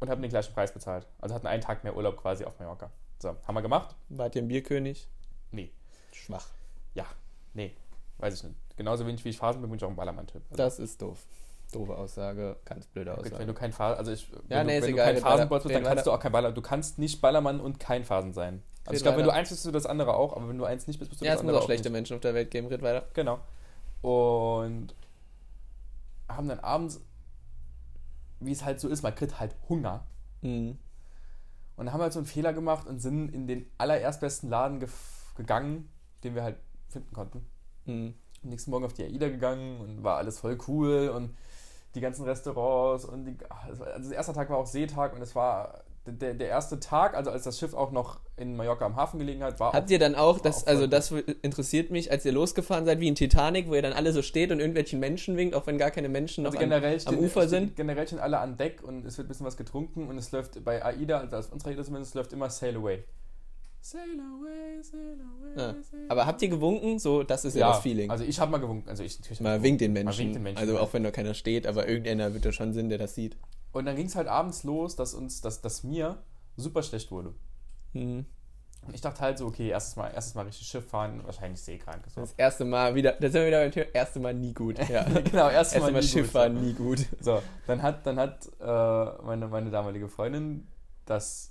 [0.00, 1.06] und haben den gleichen Preis bezahlt.
[1.20, 2.90] Also hatten einen Tag mehr Urlaub quasi auf Mallorca.
[3.20, 3.94] So, haben wir gemacht?
[4.08, 5.08] Wart ihr ein Bierkönig?
[5.52, 5.70] Nee.
[6.12, 6.48] Schwach.
[7.56, 7.74] Nee,
[8.18, 8.56] weiß ich nicht.
[8.76, 10.42] Genauso wenig wie ich Phasen bin, bin ich auch ein Ballermann-Typ.
[10.50, 11.26] Also, Das ist doof.
[11.72, 13.46] Doofe Aussage, ganz blöde gut, wenn Aussage.
[13.46, 15.74] du kein Phasen, also ich, Ja, wenn, nee, du, wenn egal, du kein Phasenboss bist,
[15.74, 16.10] dann kannst weiter.
[16.10, 18.62] du auch kein Baller, du kannst nicht Ballermann und kein Phasen sein.
[18.84, 20.58] Also Red ich glaube, wenn du eins bist, bist du das andere auch, aber wenn
[20.58, 21.92] du eins nicht bist, bist du Ja, das es muss andere auch schlechte nicht.
[21.96, 22.68] Menschen auf der Welt geben.
[22.68, 23.04] Red weiter.
[23.14, 23.40] Genau.
[24.02, 24.94] Und
[26.28, 27.00] haben dann abends,
[28.40, 30.04] wie es halt so ist, man kriegt halt Hunger.
[30.42, 30.78] Mhm.
[31.76, 34.82] Und haben halt so einen Fehler gemacht und sind in den allererstbesten Laden
[35.36, 35.88] gegangen,
[36.24, 36.56] den wir halt
[36.88, 37.44] finden konnten.
[37.86, 38.14] Mhm.
[38.44, 41.36] Am nächsten Morgen auf die AIDA gegangen und war alles voll cool und
[41.96, 45.34] die ganzen Restaurants und die, war- also der erste Tag war auch Seetag und es
[45.34, 49.18] war der, der erste Tag, also als das Schiff auch noch in Mallorca am Hafen
[49.18, 51.10] gelegen hat, war Habt ihr dann auch, das, auch also das
[51.42, 54.52] interessiert mich, als ihr losgefahren seid, wie in Titanic, wo ihr dann alle so steht
[54.52, 57.18] und irgendwelchen Menschen winkt, auch wenn gar keine Menschen noch Also an, generell am stehen,
[57.18, 57.76] Ufer stehen, sind?
[57.76, 60.62] Generell stehen alle an Deck und es wird ein bisschen was getrunken und es läuft
[60.64, 63.02] bei AIDA, also aus unserer AIDA zumindest, läuft immer Sail Away.
[63.88, 65.74] Sail away, sail away, Ja.
[65.80, 66.98] sail Aber habt ihr gewunken?
[66.98, 68.10] So, das ist ja, das Feeling.
[68.10, 68.88] Also ich habe mal gewunken.
[68.88, 70.06] Also ich natürlich hab man ich winkt den gewunken.
[70.06, 70.20] Menschen.
[70.24, 70.58] Winkt den Menschen.
[70.58, 73.36] Also auch wenn da keiner steht, aber irgendeiner wird da schon Sinn, der das sieht.
[73.72, 76.18] und dann ging es halt abends los, dass uns, dass, dass mir
[76.56, 77.32] super schlecht wurde.
[77.92, 78.26] Mhm.
[78.86, 82.02] Und ich dachte halt so, okay, erstes Mal, erstes Mal richtig Schiff fahren, wahrscheinlich seekrank.
[82.12, 82.20] So.
[82.22, 84.78] Das erste Mal wieder, da sind wir wieder beim Thema, erste Mal nie gut.
[84.88, 85.04] Ja.
[85.24, 87.06] genau, erstes erste Mal, Mal Schiff gut, fahren nie gut.
[87.20, 90.66] So, dann hat, dann hat äh, meine, meine damalige Freundin
[91.04, 91.50] das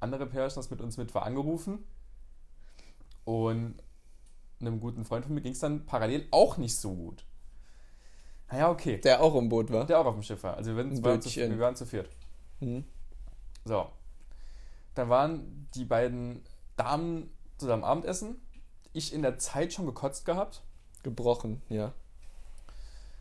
[0.00, 1.84] andere Pärchen, das mit uns mit war, angerufen.
[3.24, 3.76] Und
[4.60, 7.24] einem guten Freund von mir ging es dann parallel auch nicht so gut.
[8.50, 8.98] Naja, okay.
[8.98, 9.86] Der auch im Boot war.
[9.86, 10.56] Der auch auf dem Schiff war.
[10.56, 12.08] Also wir waren, waren zu, wir waren zu viert.
[12.60, 12.84] Hm.
[13.64, 13.88] So.
[14.94, 16.42] Dann waren die beiden
[16.76, 18.40] Damen zusammen Abendessen.
[18.92, 20.62] Ich in der Zeit schon gekotzt gehabt.
[21.02, 21.92] Gebrochen, ja.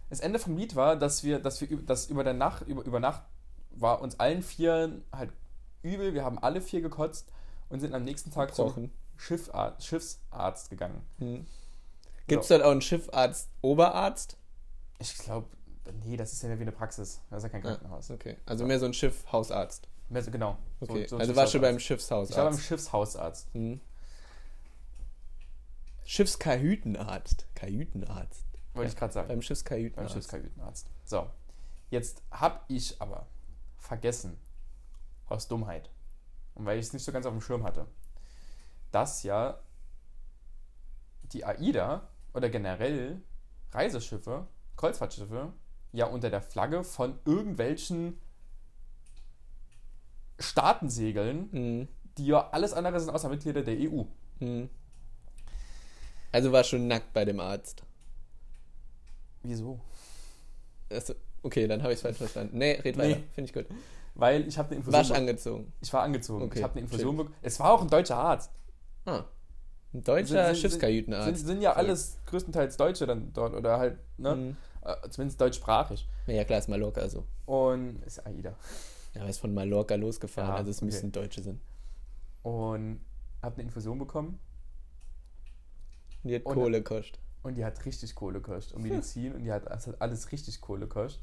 [0.09, 2.99] Das Ende vom Lied war, dass wir, dass wir, dass über der Nacht, über, über
[2.99, 3.23] Nacht
[3.71, 5.31] war uns allen vier halt
[5.83, 6.13] übel.
[6.13, 7.31] Wir haben alle vier gekotzt
[7.69, 8.91] und sind am nächsten Tag zum Gebrochen.
[9.17, 11.01] Schiffarzt, Schiffsarzt gegangen.
[11.19, 11.45] Hm.
[12.27, 14.37] Gibt es dort auch einen Schiffarzt, Oberarzt?
[14.99, 15.47] Ich glaube,
[16.05, 17.21] nee, das ist ja mehr wie eine Praxis.
[17.29, 18.11] Das ist ja kein Krankenhaus.
[18.11, 19.87] Okay, also mehr so ein Schiffhausarzt.
[20.09, 20.57] Mehr so, genau.
[20.79, 22.31] So- Okay, so ein also warst du beim Schiffshausarzt.
[22.31, 23.47] Ich war beim Schiffshausarzt.
[23.53, 23.81] Hm.
[26.05, 27.47] Schiffskajütenarzt.
[27.55, 28.45] Kajütenarzt.
[28.73, 29.27] Wollte ich gerade sagen.
[29.27, 30.13] Beim Beim Schiffskajütenarzt.
[30.13, 30.87] Schiffskajütenarzt.
[31.03, 31.29] So.
[31.89, 33.27] Jetzt habe ich aber
[33.77, 34.37] vergessen,
[35.27, 35.89] aus Dummheit,
[36.55, 37.85] und weil ich es nicht so ganz auf dem Schirm hatte,
[38.91, 39.59] dass ja
[41.33, 43.21] die AIDA oder generell
[43.71, 45.53] Reiseschiffe, Kreuzfahrtschiffe,
[45.91, 48.19] ja unter der Flagge von irgendwelchen
[50.39, 51.87] Staaten segeln, Hm.
[52.17, 54.03] die ja alles andere sind außer Mitglieder der EU.
[54.39, 54.69] Hm.
[56.31, 57.83] Also war schon nackt bei dem Arzt.
[59.43, 59.79] Wieso?
[60.89, 62.57] Also, okay, dann habe ich es falsch verstanden.
[62.57, 63.17] Nee, red weiter.
[63.17, 63.23] Nee.
[63.33, 63.65] Finde ich gut.
[64.19, 64.99] Weil ich habe eine Infusion.
[64.99, 65.73] Wasch angezogen.
[65.79, 66.43] Ich war angezogen.
[66.45, 67.35] Okay, ich habe eine Infusion bekommen.
[67.41, 68.51] Es war auch ein deutscher Arzt.
[69.05, 69.23] Ah.
[69.93, 71.25] Ein deutscher Sind- sind- Schiffskajütenarzt.
[71.37, 71.89] Sind, sind ja Verrückt.
[71.89, 74.31] alles größtenteils Deutsche dann dort oder halt, ne?
[74.31, 74.57] Hm.
[74.83, 76.07] Äh, zumindest deutschsprachig.
[76.27, 77.25] Ja, klar, ist Mallorca so.
[77.45, 78.55] Und ist AIDA.
[79.13, 80.85] Ja, er ist von Mallorca losgefahren, Ja, also es okay.
[80.85, 81.61] müssen Deutsche sein.
[82.43, 83.01] Und
[83.41, 84.39] habe eine Infusion bekommen
[86.23, 87.19] Und die hat Und- Kohle kostet.
[87.43, 88.75] und die hat richtig Kohle gekostet.
[88.75, 91.21] Und Medizin und die hat, hat alles richtig Kohle gekostet.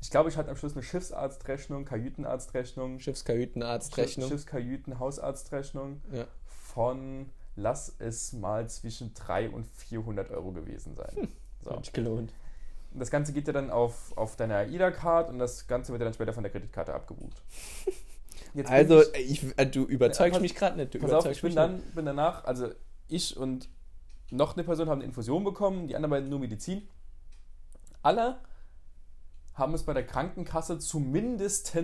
[0.00, 4.28] Ich glaube, ich hatte am Schluss eine Schiffsarztrechnung, Kajütenarztrechnung, Schiffskajütenarztrechnung.
[4.28, 6.24] Schiffskajüten, Hausarztrechnung Ja.
[6.46, 11.28] von, lass es mal zwischen 300 und 400 Euro gewesen sein.
[11.64, 11.70] So.
[11.72, 12.32] Hat sich gelohnt.
[12.94, 16.14] Das Ganze geht ja dann auf, auf deine AIDA-Card und das Ganze wird ja dann
[16.14, 17.42] später von der Kreditkarte abgebucht.
[18.54, 20.94] Jetzt Also, ich, ich, äh, du überzeugst pass- mich gerade nicht.
[20.94, 22.70] Du pass auf, ich bin dann bin danach, also
[23.08, 23.68] ich und
[24.30, 26.88] noch eine Person haben eine Infusion bekommen, die anderen beiden nur Medizin.
[28.02, 28.38] Alle
[29.56, 31.76] haben es bei der Krankenkasse zumindest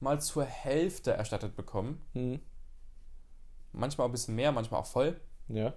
[0.00, 2.00] mal zur Hälfte erstattet bekommen.
[2.12, 2.40] Hm.
[3.72, 5.20] Manchmal auch ein bisschen mehr, manchmal auch voll.
[5.48, 5.72] Ja.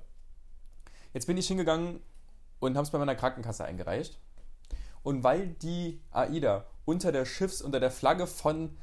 [1.13, 1.99] Jetzt bin ich hingegangen
[2.59, 4.19] und habe es bei meiner Krankenkasse eingereicht.
[5.03, 8.75] Und weil die AIDA unter der Schiffs, unter der Flagge von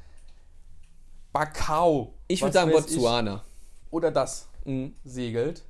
[1.33, 3.43] Bacau Ich würde sagen Botswana.
[3.91, 4.95] oder das Hm.
[5.03, 5.63] segelt,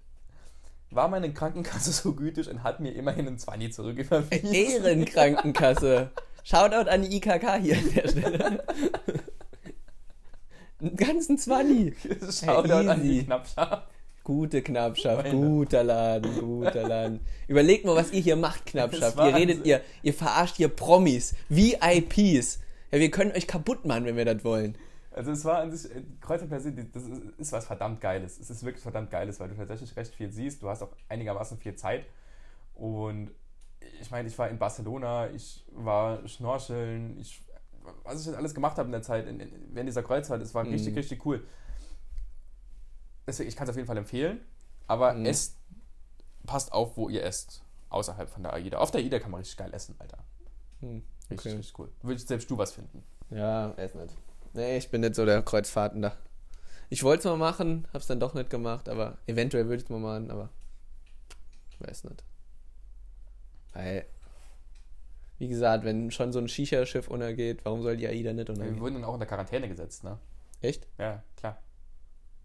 [0.92, 4.54] war meine Krankenkasse so gütig und hat mir immerhin einen 20 zurücküberwiesen.
[4.54, 6.12] Ehrenkrankenkasse.
[6.46, 8.64] Shoutout an die IKK hier an der Stelle.
[10.80, 11.96] Einen ganzen 20.
[12.46, 13.24] Shoutout an die.
[13.24, 13.88] Knappschaft.
[14.24, 15.36] Gute Knappschaft, Meine.
[15.40, 17.20] guter Laden, guter Laden.
[17.48, 19.18] Überlegt mal, was ihr hier macht, Knappschaft.
[19.18, 22.60] Ihr redet, ihr, ihr verarscht hier Promis, VIPs.
[22.92, 24.78] Ja, wir können euch kaputt machen, wenn wir das wollen.
[25.12, 28.40] Also es war an sich, äh, Kreuzfahrt per se, das ist, ist was verdammt Geiles.
[28.40, 30.62] Es ist wirklich verdammt Geiles, weil du tatsächlich recht viel siehst.
[30.62, 32.06] Du hast auch einigermaßen viel Zeit.
[32.76, 33.32] Und
[34.02, 37.42] ich meine, ich war in Barcelona, ich war schnorcheln, ich,
[38.04, 40.54] was ich jetzt alles gemacht habe in der Zeit, in, in, während dieser Kreuzfahrt, es
[40.54, 40.72] war Mhm.
[40.72, 41.46] richtig, richtig cool.
[43.28, 44.40] Deswegen, ich kann es auf jeden Fall empfehlen.
[44.88, 45.26] Aber Mhm.
[45.26, 45.58] esst,
[46.46, 47.64] passt auf, wo ihr esst.
[47.90, 48.78] Außerhalb von der AIDA.
[48.78, 50.18] Auf der AIDA kann man richtig geil essen, Alter.
[50.82, 51.50] Richtig, okay.
[51.56, 51.90] richtig cool.
[52.04, 53.04] Würdest selbst du was finden.
[53.32, 54.14] Ja, erst nicht.
[54.54, 56.16] Nee, ich bin nicht so der Kreuzfahrtender.
[56.90, 59.90] Ich wollte es mal machen, hab's dann doch nicht gemacht, aber eventuell würde ich es
[59.90, 60.50] mal machen, aber
[61.72, 62.24] ich weiß nicht.
[63.76, 64.06] Weil,
[65.38, 68.80] wie gesagt, wenn schon so ein Shisha-Schiff untergeht, warum soll die AIDA nicht Wir untergehen?
[68.80, 70.18] wurden dann auch unter Quarantäne gesetzt, ne?
[70.62, 70.88] Echt?
[70.98, 71.58] Ja, klar.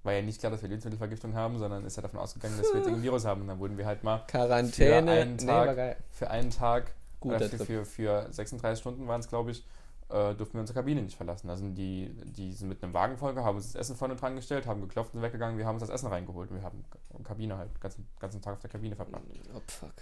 [0.02, 2.78] War ja nicht klar, dass wir Lebensmittelvergiftung haben, sondern ist ja davon ausgegangen, dass wir
[2.78, 3.42] jetzt irgendein Virus haben.
[3.42, 5.76] Und dann wurden wir halt mal Quarantäne, Für einen nee, Tag.
[5.76, 5.96] geil.
[6.10, 9.64] für einen Tag, Guter oder für, für, für 36 Stunden waren es, glaube ich,
[10.08, 11.48] äh, durften wir unsere Kabine nicht verlassen.
[11.50, 14.66] Also die, die sind mit einem Wagen vollgegangen, haben uns das Essen vorne dran gestellt,
[14.66, 15.56] haben geklopft und weggegangen.
[15.58, 16.82] Wir haben uns das Essen reingeholt und wir haben
[17.16, 19.22] die Kabine halt, den ganzen, ganzen Tag auf der Kabine verbracht.
[19.54, 19.92] Oh, fuck.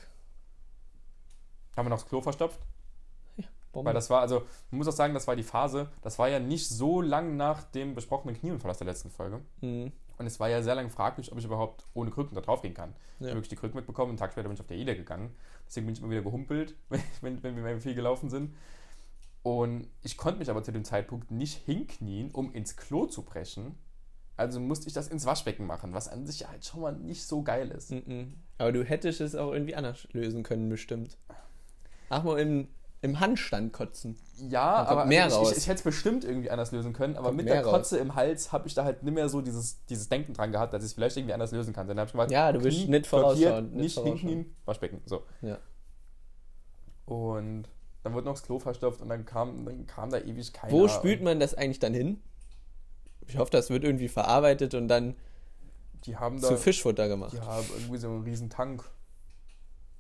[1.79, 2.59] Haben wir noch das Klo verstopft?
[3.73, 3.89] Bombe.
[3.89, 6.41] Weil das war, also, man muss auch sagen, das war die Phase, das war ja
[6.41, 9.41] nicht so lang nach dem besprochenen Knieunfall aus der letzten Folge.
[9.61, 9.93] Mhm.
[10.17, 12.75] Und es war ja sehr lange fraglich, ob ich überhaupt ohne Krücken da drauf gehen
[12.75, 12.97] kann.
[13.21, 13.27] Ich Ja.
[13.29, 15.37] habe wirklich die Krücken mitbekommen, einen Tag später bin ich auf der Ida gegangen.
[15.69, 16.75] Deswegen bin ich immer wieder gehumpelt,
[17.21, 18.57] wenn, wenn, wir viel gelaufen sind.
[19.45, 23.79] Und ich konnte mich aber zu dem Zeitpunkt nicht hinknien, um ins Klo zu brechen.
[24.37, 27.43] Also musste ich das ins Waschbecken machen, was an sich halt schon mal nicht so
[27.43, 27.93] geil ist.
[27.93, 28.35] Mhm.
[28.57, 31.17] Aber du hättest es auch irgendwie anders lösen können, bestimmt.
[32.11, 32.69] Ach mal im,
[33.03, 34.17] im Handstand kotzen.
[34.49, 35.53] Ja, aber mehr ich, raus.
[35.53, 37.73] ich, ich hätte es bestimmt irgendwie anders lösen können, aber Kommt mit der raus.
[37.73, 40.73] Kotze im Hals habe ich da halt nicht mehr so dieses, dieses Denken dran gehabt,
[40.73, 41.87] dass ich es vielleicht irgendwie anders lösen kann.
[41.89, 45.01] Dann habe ich gemacht, Ja, du willst nicht blockiert, vorausschauen, nicht Nicht hinknien, Waschbecken.
[45.07, 45.25] So.
[45.43, 45.59] Ja.
[47.07, 47.65] Und
[48.03, 50.73] Dann wurde noch das Klo verstopft und dann kam, dann kam da ewig keiner.
[50.73, 52.21] Wo spült man das eigentlich dann hin?
[53.27, 55.15] Ich hoffe, das wird irgendwie verarbeitet und dann
[56.05, 57.33] Die haben da, zu Fischfutter gemacht.
[57.33, 58.85] die haben irgendwie so einen riesen Tank,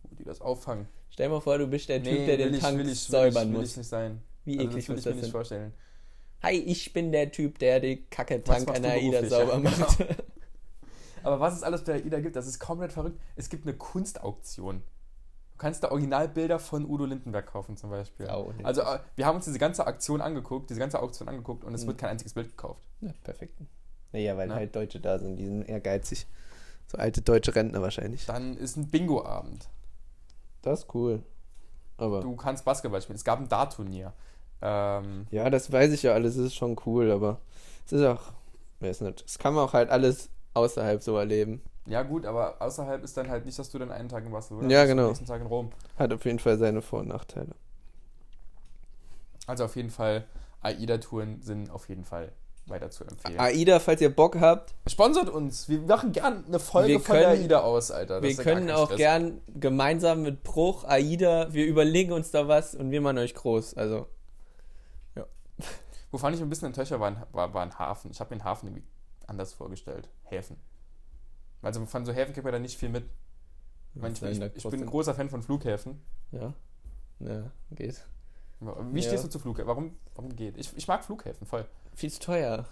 [0.04, 0.88] wo die das auffangen.
[1.10, 3.34] Stell mal vor, du bist der Typ, der den will ich, Tank will ich, säubern
[3.34, 3.70] will ich, will muss.
[3.70, 4.22] ich nicht sein.
[4.44, 5.30] Wie Also eklig das will muss ich mir das nicht sein?
[5.32, 5.74] vorstellen.
[6.42, 9.98] Hi, ich bin der Typ, der die an du der AIDA sauber Ja, macht.
[11.24, 13.20] Aber was es alles bei der AIDA gibt, das ist komplett verrückt.
[13.34, 14.82] Es gibt eine Kunstauktion.
[15.52, 18.26] Du kannst da Originalbilder von Udo Lindenberg kaufen zum Beispiel.
[18.26, 18.64] Sau niedlich.
[18.66, 21.82] also äh, wir haben uns diese ganze Aktion angeguckt, diese ganze Auktion angeguckt und es
[21.82, 21.88] Mhm.
[21.88, 22.80] wird kein einziges Bild gekauft.
[23.00, 23.58] Ja, perfekt.
[24.12, 24.54] Naja, weil Na?
[24.54, 26.26] halt Deutsche da sind, die sind ehrgeizig.
[26.86, 28.24] So alte deutsche Rentner wahrscheinlich.
[28.26, 29.68] Dann ist ein Bingo-Abend.
[30.62, 31.22] Das ist cool.
[31.96, 32.20] Aber.
[32.20, 33.16] Du kannst Basketball spielen.
[33.16, 34.12] Es gab ein Dart-Turnier.
[34.60, 37.38] Ähm, Ja, das weiß ich ja alles, das ist schon cool, aber
[37.86, 38.32] es ist auch,
[38.80, 41.62] weiß nicht, das kann man auch halt alles außerhalb so erleben.
[41.86, 44.68] ja gut, aber außerhalb ist dann halt nicht, dass du dann einen Tag in Barcelona
[44.68, 45.02] Ja, bist genau.
[45.04, 45.70] den nächsten Tag in Rom.
[45.96, 47.54] Hat auf jeden Fall seine Vor- und Nachteile.
[49.46, 50.26] Also auf jeden Fall,
[50.62, 52.32] AIDA-Touren sind auf jeden Fall
[52.70, 53.38] weiter zu empfehlen.
[53.38, 55.68] AIDA, falls ihr Bock habt, Sponsert uns.
[55.68, 58.20] Wir machen gern eine Folge Wir von können- AIDA aus, Alter.
[58.20, 58.96] Das wir ja können auch Stress.
[58.98, 63.74] gern gemeinsam mit Bruch, AIDA, wir überlegen uns da was und wir machen euch groß.
[63.74, 64.06] Also,
[66.10, 68.10] Wovon ich ein bisschen enttäuscht war, war, ein- war, ein Hafen.
[68.10, 68.84] Ich habe mir den Hafen irgendwie
[69.26, 70.08] anders vorgestellt.
[70.24, 70.56] Häfen.
[71.60, 73.04] Also von so Häfen kriegt man da nicht viel mit.
[73.94, 74.22] Ich, meine, ich,
[74.56, 76.00] ich, ich bin ein großer Fan von Flughäfen.
[76.32, 76.54] Ja,
[77.20, 78.02] ja, geht.
[78.60, 79.06] Wie Ja.
[79.06, 79.68] stehst du zu Flughäfen?
[79.68, 80.56] Warum, warum geht?
[80.56, 81.66] Ich, ich mag Flughäfen voll.
[81.98, 82.64] Viel zu teuer.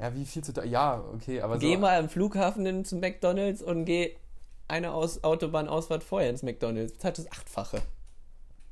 [0.00, 0.64] Ja, wie viel zu teuer?
[0.64, 1.80] Ja, okay, aber Geh so.
[1.80, 4.16] mal am Flughafen hin zum McDonalds und geh
[4.66, 6.98] eine Aus Autobahnausfahrt vorher ins McDonalds.
[6.98, 7.80] Zahlt das Achtfache.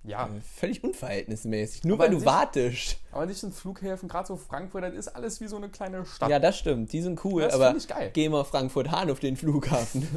[0.03, 1.85] Ja, Äh, Völlig unverhältnismäßig.
[1.85, 2.99] Nur Aber weil du sich- wartest.
[3.13, 6.29] aber nicht in Flughäfen, gerade so Frankfurt, das ist alles wie so eine kleine Stadt.
[6.29, 6.93] Ja, das stimmt.
[6.93, 8.11] Die sind cool, das aber ich geil.
[8.13, 10.09] geh mal Frankfurt-Hahn auf den Flughafen.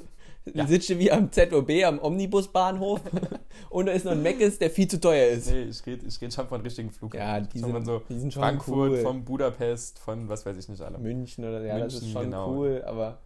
[0.53, 0.67] Ja.
[0.67, 3.01] Sitzt du wie am ZOB am Omnibusbahnhof
[3.69, 5.49] und da ist noch ein Meckes, der viel zu teuer ist.
[5.49, 7.25] Nee, ich rede ich red schon von richtigen Flughäfen.
[7.27, 8.97] Ja, die Schon von sind, so die sind schon Frankfurt, cool.
[8.99, 10.97] von Budapest, von was weiß ich nicht alle.
[10.99, 12.51] München oder ja, das ist München, schon genau.
[12.53, 13.17] cool, aber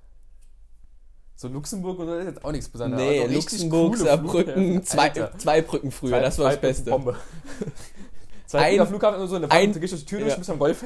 [1.35, 3.03] So Luxemburg oder ist jetzt auch nichts Besonderes.
[3.03, 6.89] nee, Also Luxemburg, Saarbrücken, zwei, zwei Brücken früher, Zwei- das war das Beste.
[6.91, 7.15] Bombe.
[8.47, 10.37] Zwei Ein- Flughafen und so eine ein- du gehst durch die Tür durch, ja.
[10.37, 10.83] bist am Golf.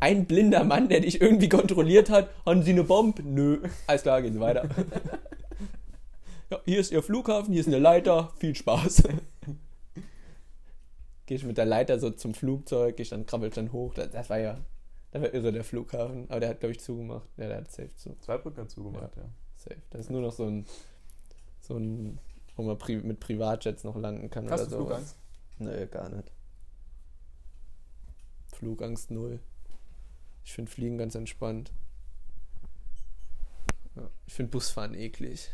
[0.00, 3.22] Ein blinder Mann, der dich irgendwie kontrolliert hat, haben Sie eine Bombe?
[3.22, 3.58] Nö.
[3.86, 4.64] Alles klar, gehen Sie weiter.
[6.50, 9.04] Ja, hier ist Ihr Flughafen, hier ist eine Leiter, viel Spaß.
[11.26, 13.92] Geh ich mit der Leiter so zum Flugzeug, ich dann krabbelt dann hoch.
[13.94, 14.58] Das, das war ja,
[15.10, 16.24] das war irre, der Flughafen.
[16.30, 17.28] Aber der hat, glaube ich, zugemacht.
[17.36, 18.16] Ja, der hat safe zu.
[18.20, 19.28] Zwei Brücken hat zugemacht, ja.
[19.56, 19.76] Safe.
[19.90, 20.64] Das ist nur noch so ein,
[21.60, 22.18] so ein,
[22.56, 24.76] wo man pri mit Privatjets noch landen kann Hast oder du so.
[24.86, 25.16] Flugangst?
[25.58, 26.32] Nö, gar nicht.
[28.46, 29.40] Flugangst null.
[30.44, 31.72] Ich finde Fliegen ganz entspannt.
[33.96, 35.50] Ja, ich finde Busfahren eklig.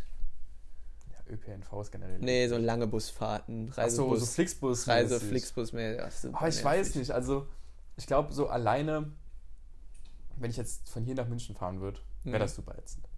[1.29, 2.19] ÖPNV ist generell.
[2.19, 3.69] Nee, so lange Busfahrten.
[3.71, 4.21] Ach so, Reisebus.
[4.21, 4.89] so Flixbus.
[4.89, 5.21] Reise.
[5.21, 6.03] Flixbus mehr.
[6.05, 6.23] Aber ich
[6.57, 6.65] nervig.
[6.65, 7.47] weiß nicht, also
[7.97, 9.11] ich glaube so alleine,
[10.37, 12.41] wenn ich jetzt von hier nach München fahren würde, wäre Mhm.
[12.41, 13.09] das super ätzend.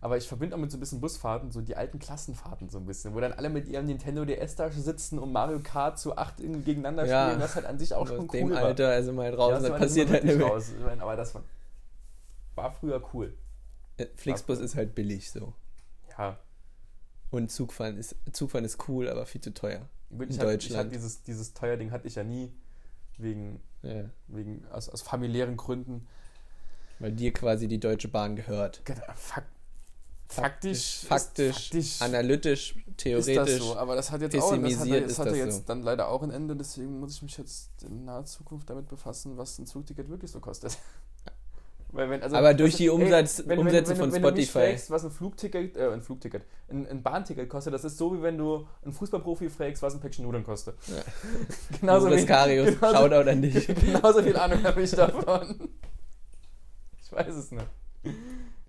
[0.00, 2.86] Aber ich verbinde auch mit so ein bisschen Busfahrten, so die alten Klassenfahrten so ein
[2.86, 6.38] bisschen, wo dann alle mit ihrem Nintendo DS da sitzen und Mario Kart zu acht
[6.38, 7.26] irgendwie gegeneinander Ja.
[7.26, 8.58] spielen, das halt an sich auch schon cool dem war.
[8.62, 10.70] Alter, also mal draußen, Ja, da das passiert halt nicht raus.
[10.78, 11.42] Ich meine, Aber das war,
[12.56, 13.34] war früher cool.
[13.96, 15.54] Äh, Flixbus ist halt billig so.
[16.18, 16.38] Ja,
[17.30, 19.88] Und Zugfahren ist, Zugfahren ist cool, aber viel zu teuer.
[20.10, 20.92] Gut, In ich Deutschland.
[20.92, 22.52] dieses, dieses teuer Ding hatte ich ja nie,
[23.18, 26.06] wegen, Ja, wegen aus, aus familiären Gründen.
[26.98, 28.82] weil dir quasi die Deutsche Bahn gehört.
[28.84, 29.44] Genau, Fak
[30.28, 33.36] faktisch, faktisch, ist, faktisch analytisch, ist theoretisch.
[33.36, 35.62] das so, aber das hat jetzt auch, das hat, das ist hatte das jetzt so.
[35.66, 39.36] dann leider auch ein Ende, deswegen muss ich mich jetzt in naher Zukunft damit befassen,
[39.36, 40.76] was ein Zugticket wirklich so kostet.
[41.92, 44.50] Wenn, also, Aber durch die Umsatz- wenn, wenn, Umsätze wenn, von wenn, wenn du mich
[44.50, 44.70] Spotify.
[44.70, 48.22] fragst, was ein Flugticket, äh, ein Flugticket, ein, ein Bahnticket kostet, das ist so wie
[48.22, 50.76] wenn du einen Fußballprofi fragst, was ein Päckchen Nudeln kostet.
[50.88, 50.96] Ja.
[51.80, 53.66] genauso, wie, Karius, genauso, Shoutout an dich.
[53.80, 55.70] genauso viel Ahnung habe ich davon.
[57.02, 57.66] Ich weiß es nicht.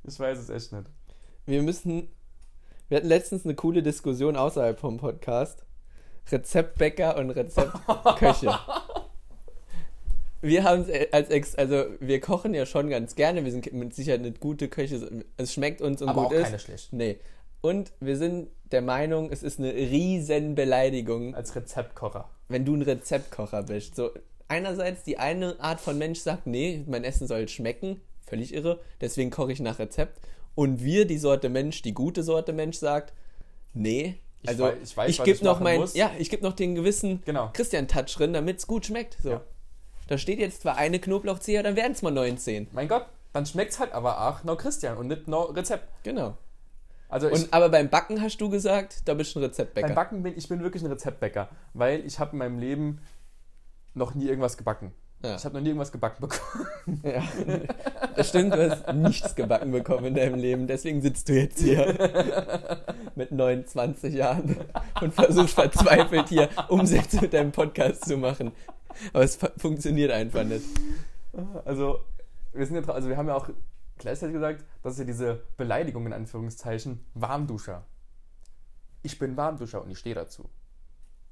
[0.04, 0.86] Ich weiß es echt nicht.
[1.46, 2.08] Wir müssen.
[2.88, 5.66] Wir hatten letztens eine coole Diskussion außerhalb vom Podcast.
[6.32, 8.58] Rezeptbäcker und Rezeptköche.
[10.42, 13.94] Wir haben es als Ex, also wir kochen ja schon ganz gerne, wir sind mit
[13.96, 16.44] Sicherheit eine gute Köche, es schmeckt uns und Aber gut auch ist.
[16.44, 16.94] keine schlecht.
[16.94, 17.18] Nee.
[17.62, 22.30] Und wir sind der Meinung, es ist eine riesen Beleidigung, Als Rezeptkocher.
[22.50, 23.96] wenn du ein Rezeptkocher bist.
[23.96, 24.12] So,
[24.48, 29.32] einerseits die eine Art von Mensch sagt, nee, mein Essen soll schmecken, völlig irre, deswegen
[29.32, 30.20] koche ich nach Rezept.
[30.54, 33.14] Und wir, die Sorte Mensch, die gute Sorte Mensch sagt,
[33.74, 35.96] nee, Ich also ich weiß, gebe ich noch machen mein, muss.
[35.96, 37.50] ja, ich gebe noch den gewissen Genau.
[37.54, 39.18] Christian-Touch drin, damit es gut schmeckt.
[39.24, 39.30] So.
[39.32, 39.42] Ja.
[40.08, 42.68] Da steht jetzt zwar eine Knoblauchzehe, dann werden es mal 19.
[42.72, 45.90] Mein Gott, dann schmeckt's halt aber auch noch Christian und nicht noch Rezept.
[46.04, 46.38] Genau.
[47.10, 49.88] Also Und, aber beim Backen hast du gesagt, da bist du ein Rezeptbäcker.
[49.88, 53.00] beim Backen bin ich bin wirklich ein Rezeptbäcker, weil ich habe in meinem Leben
[53.94, 54.92] noch nie irgendwas gebacken.
[55.24, 55.36] Ja.
[55.36, 57.02] Ich habe noch nie irgendwas gebacken bekommen.
[57.04, 57.24] Ja,
[58.16, 62.78] das stimmt, du hast nichts gebacken bekommen in deinem Leben, deswegen sitzt du jetzt hier
[63.16, 64.58] mit 29 Jahren
[65.02, 68.52] und versuchst verzweifelt hier Umsätze mit deinem Podcast zu machen.
[69.14, 70.66] Aber es fu- funktioniert einfach nicht.
[71.66, 72.00] Also
[72.54, 73.50] wir sind ja, also wir haben ja auch
[73.98, 77.86] gleichzeitig gesagt, das ist ja diese Beleidigung in Anführungszeichen, Warmduscher.
[79.04, 80.50] Ich bin Warmduscher und ich stehe dazu.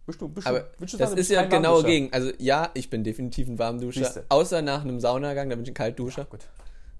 [0.06, 2.14] Bist du, bist du, Aber willst du das sagen, du ist ja genau gegen.
[2.14, 4.04] Also ja, ich bin definitiv ein Warmduscher.
[4.06, 4.26] Siehste.
[4.30, 6.26] Außer nach einem Saunagang, da bin ich ein Kaltduscher.
[6.26, 6.42] Gut.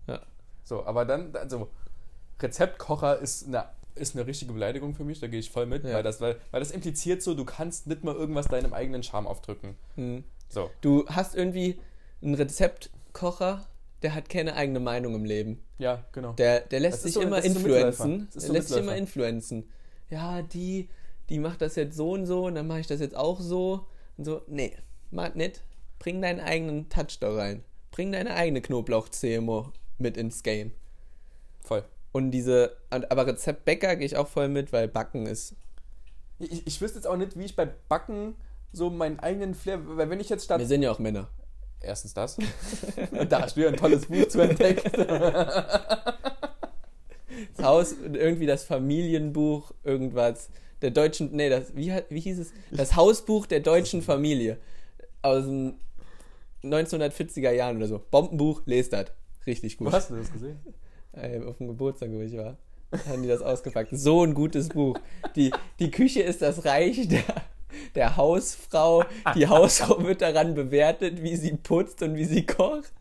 [0.08, 0.22] Ja.
[0.64, 1.70] So, aber dann, also
[2.42, 5.94] Rezeptkocher ist eine, ist eine richtige Beleidigung für mich, da gehe ich voll mit, Ja.
[5.94, 9.28] weil, das, weil, weil das impliziert so, du kannst nicht mal irgendwas deinem eigenen Charme
[9.28, 9.76] aufdrücken.
[9.96, 10.24] Hm.
[10.56, 10.72] So.
[10.80, 11.78] Du hast irgendwie
[12.22, 13.68] einen Rezeptkocher,
[14.04, 15.62] der hat keine eigene Meinung im Leben.
[15.80, 16.32] Ja, genau.
[16.32, 18.30] Der, der lässt sich so- immer so influenzen.
[18.34, 19.70] Der so ein lässt sich immer influenzen.
[20.10, 20.88] Ja, die,
[21.28, 23.86] die macht das jetzt so und so und dann mache ich das jetzt auch so.
[24.18, 24.78] Und so, nee,
[25.12, 25.62] mach nicht.
[26.00, 27.66] Bring deinen eigenen Touch da rein.
[27.92, 30.72] Bring deine eigene Knoblauch-CMO mit ins Game.
[31.66, 31.84] Voll.
[32.14, 35.56] Und diese, aber Rezeptbäcker gehe ich auch voll mit, weil Backen ist.
[36.40, 38.36] Ich, ich wüsste jetzt auch nicht, wie ich bei Backen
[38.72, 41.30] so meinen eigenen Flair, weil wenn ich jetzt statt Wir sind ja auch Männer.
[41.82, 42.38] Erstens das.
[43.30, 44.92] da hast du ja ein tolles Buch zu entdeckt.
[47.56, 50.50] Das Haus, irgendwie das Familienbuch, irgendwas.
[50.82, 52.54] Der deutschen, nee, das, wie, wie hieß es?
[52.72, 54.58] Das Hausbuch der deutschen Familie.
[55.22, 55.80] Aus den
[56.64, 58.02] 1940er Jahren oder so.
[58.12, 59.08] Bombenbuch, lest das.
[59.46, 59.88] Richtig gut.
[59.88, 60.60] Wo hast du das gesehen?
[61.14, 62.58] Äh, auf dem Geburtstag, wo ich war,
[63.08, 63.90] haben die das ausgepackt.
[63.92, 65.00] So ein gutes Buch.
[65.36, 67.24] Die, die Küche ist das Reich der,
[67.96, 69.04] der Hausfrau.
[69.36, 72.94] Die Hausfrau wird daran bewertet, wie sie putzt und wie sie kocht.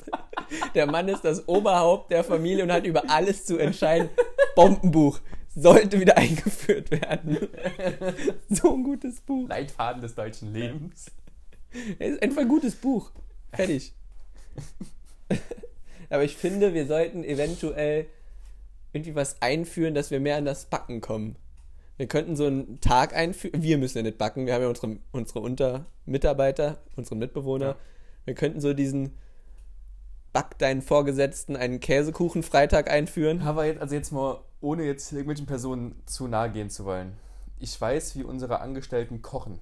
[0.74, 4.08] Der Mann ist das Oberhaupt der Familie und hat über alles zu entscheiden.
[4.54, 5.20] Bombenbuch
[5.54, 7.48] sollte wieder eingeführt werden.
[8.48, 9.48] So ein gutes Buch.
[9.48, 11.10] Leitfaden des deutschen Lebens.
[11.98, 13.10] Es ist einfach ein gutes Buch.
[13.52, 13.92] Fertig.
[16.10, 18.06] Aber ich finde, wir sollten eventuell
[18.92, 21.36] irgendwie was einführen, dass wir mehr an das Backen kommen.
[21.96, 23.62] Wir könnten so einen Tag einführen.
[23.62, 24.46] Wir müssen ja nicht backen.
[24.46, 27.66] Wir haben ja unsere, unsere Unter Mitarbeiter, unsere Mitbewohner.
[27.66, 27.76] Ja.
[28.24, 29.16] Wir könnten so diesen
[30.32, 33.42] Back deinen Vorgesetzten einen Käsekuchen-Freitag einführen.
[33.42, 37.12] Aber jetzt, also jetzt mal, ohne jetzt irgendwelchen Personen zu nahe gehen zu wollen.
[37.60, 39.60] Ich weiß, wie unsere Angestellten kochen.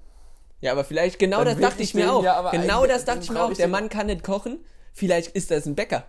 [0.61, 2.23] Ja, aber vielleicht, genau Dann das dachte ich ich mir auch.
[2.23, 3.53] ja genau das dachte ich mir auch.
[3.53, 4.59] Der Mann kann nicht kochen.
[4.93, 6.05] Vielleicht ist das ein Bäcker.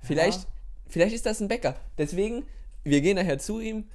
[0.00, 0.48] Vielleicht, Ja.
[0.88, 1.76] vielleicht ist das ein Bäcker.
[1.98, 2.44] Deswegen,
[2.84, 3.88] wir gehen nachher zu ihm.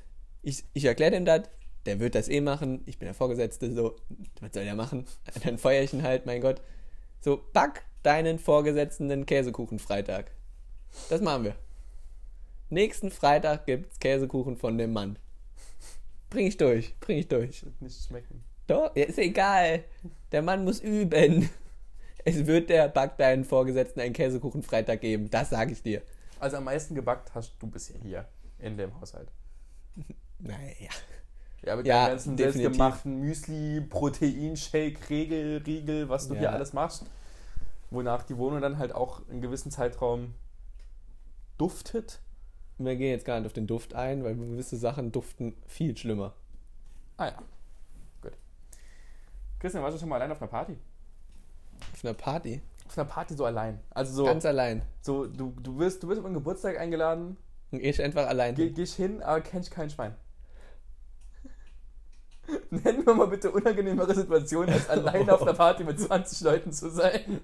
[0.45, 1.49] Ich, ich erkläre dem das.
[1.87, 2.83] Der wird das eh machen.
[2.85, 3.73] Ich bin der Vorgesetzte.
[3.73, 3.95] So,
[4.39, 5.05] was soll der machen?
[5.43, 6.61] Dann feuer ich ihn halt, mein Gott.
[7.19, 10.29] So, back deinen Vorgesetzten den Käsekuchen Freitag.
[11.09, 11.55] Das machen wir.
[12.69, 15.17] Nächsten Freitag gibt's Käsekuchen von dem Mann.
[16.29, 16.95] Bring ich durch.
[16.99, 17.65] Bring ich durch.
[17.65, 18.43] Wird nicht schmecken.
[18.67, 19.83] Doch, ist egal.
[20.31, 21.49] Der Mann muss üben.
[22.23, 25.27] Es wird der Back deinen Vorgesetzten einen Käsekuchen Freitag geben.
[25.31, 26.03] Das sage ich dir.
[26.39, 28.27] Also am meisten gebackt hast du bisher hier
[28.59, 29.31] in dem Haushalt.
[30.39, 30.89] Naja.
[31.63, 32.61] Ja, mit Ja, deinen ganzen definitiv.
[32.61, 36.39] selbstgemachten Müsli, Proteinshake, Regel, Riegel, was du Ja.
[36.41, 37.05] hier alles machst.
[37.89, 40.33] Wonach die Wohnung dann halt auch einen gewissen Zeitraum
[41.57, 42.19] duftet.
[42.77, 46.33] Wir gehen jetzt gar nicht auf den Duft ein, weil gewisse Sachen duften viel schlimmer.
[47.17, 47.41] Ah ja.
[48.21, 48.33] Gut.
[49.59, 50.77] Christian, warst du schon mal allein auf einer Party?
[51.93, 52.61] Auf einer Party.
[52.87, 53.79] Auf einer Party so allein.
[53.91, 54.81] Also so, Ganz allein.
[55.01, 57.37] so du, du wirst, du wirst auf einen Geburtstag eingeladen,
[57.75, 58.55] Und ich einfach allein.
[58.55, 58.73] geh, hin.
[58.73, 60.15] geh ich hin, aber kenn ich kein Schwein.
[62.69, 66.89] Nennen wir mal bitte unangenehmere Situationen, als allein auf einer Party mit 20 Leuten zu
[66.89, 67.41] sein.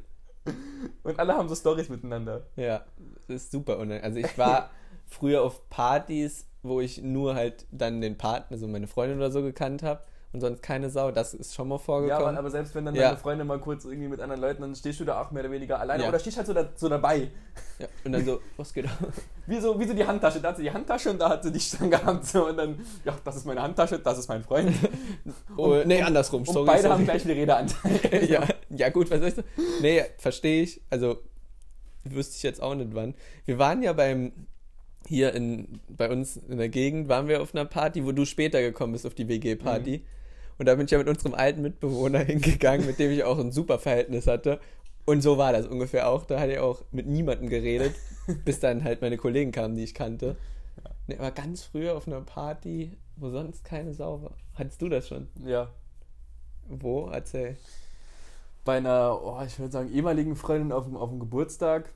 [1.04, 2.48] Und alle haben so Stories miteinander.
[2.56, 2.86] Ja,
[3.28, 4.04] das ist super unangenehm.
[4.04, 4.70] Also ich war
[5.08, 9.42] früher auf Partys, wo ich nur halt dann den Partner, also meine Freundin oder so
[9.42, 10.02] gekannt habe
[10.34, 11.12] und sonst keine Sau.
[11.12, 12.28] Das ist schon mal Ja, vorgekommen.
[12.30, 13.10] aber, aber selbst wenn dann Ja.
[13.10, 15.52] deine Freundin mal kurz irgendwie mit anderen Leuten, dann stehst du da auch mehr oder
[15.52, 16.10] weniger alleine Ja.
[16.10, 17.30] oder stehst halt so, da, so dabei.
[17.80, 18.98] ja, und dann so, was geht ab?
[19.48, 20.40] Wie so, wie so die Handtasche.
[20.40, 22.26] Da hat sie die Handtasche und da hat sie dich dann gehabt.
[22.26, 24.72] So, und dann, ja, das ist meine Handtasche, das ist mein Freund.
[25.58, 26.42] Oh, nee, andersrum.
[26.42, 26.94] Und sorry, beide sorry.
[26.96, 28.26] haben gleich einen Redeanteil.
[28.30, 29.48] ja, ja, gut, was soll ich sagen?
[29.82, 30.82] Nee, verstehe ich.
[30.90, 31.18] Also,
[32.06, 33.16] wüsste ich jetzt auch nicht wann.
[33.46, 34.32] Wir waren ja beim,
[35.08, 38.62] hier in, bei uns in der Gegend, waren wir auf einer Party, wo du später
[38.62, 40.06] gekommen bist, auf die WG-Party.
[40.62, 43.52] Und da bin ich ja mit unserem alten Mitbewohner hingegangen, mit dem ich auch ein
[43.52, 44.60] super Verhältnis hatte.
[45.06, 46.24] Und so war das ungefähr auch.
[46.24, 47.96] Da hatte ich auch mit niemandem geredet,
[48.46, 50.38] bis dann halt meine Kollegen kamen, die ich kannte.
[51.08, 54.38] Nee, aber ganz früher auf einer Party, wo sonst keine Sau war.
[54.54, 55.30] Hattest du das schon?
[55.44, 55.72] Ja.
[56.68, 57.10] Wo?
[57.10, 57.58] Erzähl.
[58.64, 61.92] Bei einer, oh, ich würde sagen, ehemaligen Freundin auf dem, auf dem Geburtstag.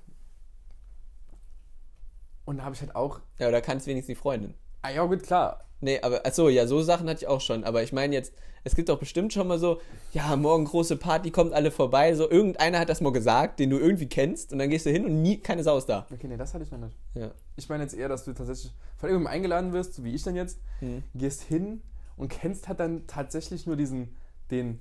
[2.45, 4.55] Und da habe ich halt auch, Ja, oder kannst wenigstens die Freundin.
[4.85, 5.61] Ah ja gut, klar.
[5.81, 7.63] Nee, aber achso, ja, so Sachen hatte ich auch schon.
[7.63, 9.79] Aber ich meine jetzt, es gibt doch bestimmt schon mal so,
[10.13, 12.13] ja, morgen große Party, kommt alle vorbei.
[12.15, 15.05] So, irgendeiner hat das mal gesagt, den du irgendwie kennst, und dann gehst du hin
[15.05, 16.07] und nie, keine Sau ist da.
[16.11, 16.97] Okay, nee, das hatte ich noch nicht.
[17.13, 17.31] Ja.
[17.57, 20.35] Ich meine jetzt eher, dass du tatsächlich von irgendjemandem eingeladen wirst, so wie ich dann
[20.35, 21.03] jetzt, Hm.
[21.13, 21.81] gehst hin
[22.17, 24.15] und kennst halt dann tatsächlich nur diesen,
[24.49, 24.79] den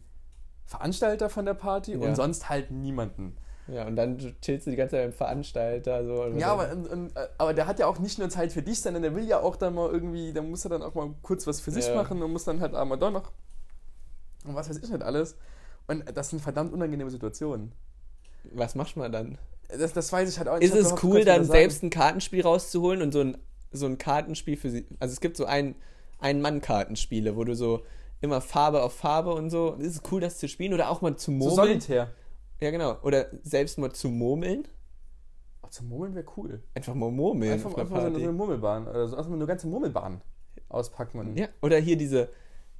[0.65, 1.99] Veranstalter von der Party Ja.
[1.99, 3.37] und sonst halt niemanden.
[3.67, 6.05] Ja, und dann chillst du die ganze Zeit beim Veranstalter.
[6.05, 6.53] So, Ja, so.
[6.55, 9.03] aber, und, und, äh, aber der hat ja auch nicht nur Zeit für dich, sondern
[9.03, 11.61] der will ja auch dann mal irgendwie, der muss ja dann auch mal kurz was
[11.61, 11.95] für sich Ja.
[11.95, 13.33] machen und muss dann halt einmal doch noch
[14.47, 15.37] und was weiß ich nicht alles.
[15.87, 17.73] Und das sind verdammt unangenehme Situationen.
[18.53, 19.39] Was machst du mal dann?
[19.69, 20.73] Das, das weiß ich halt auch nicht.
[20.73, 23.39] Ist es cool, dann selbst ein Kartenspiel rauszuholen und so ein,
[23.73, 24.87] so ein Kartenspiel für sie.
[25.01, 25.75] Also es gibt so ein,
[26.21, 27.83] ein Mann-Kartenspiele, wo du so
[28.21, 29.75] immer Farbe auf Farbe und so.
[29.75, 31.81] Ist es cool, das zu spielen oder auch mal zu So murmeln?
[31.81, 32.11] solitär.
[32.61, 32.97] Ja, genau.
[33.03, 34.67] Oder selbst mal zu murmeln.
[35.63, 36.63] Oh, zum Murmeln wäre cool.
[36.75, 37.53] Einfach mal murmeln.
[37.53, 38.87] Einfach, einfach so eine, so eine Murmelbahn.
[38.87, 40.21] Oder so, eine ganze Murmelbahn
[40.69, 41.19] auspacken.
[41.21, 42.29] Und Ja, oder hier diese,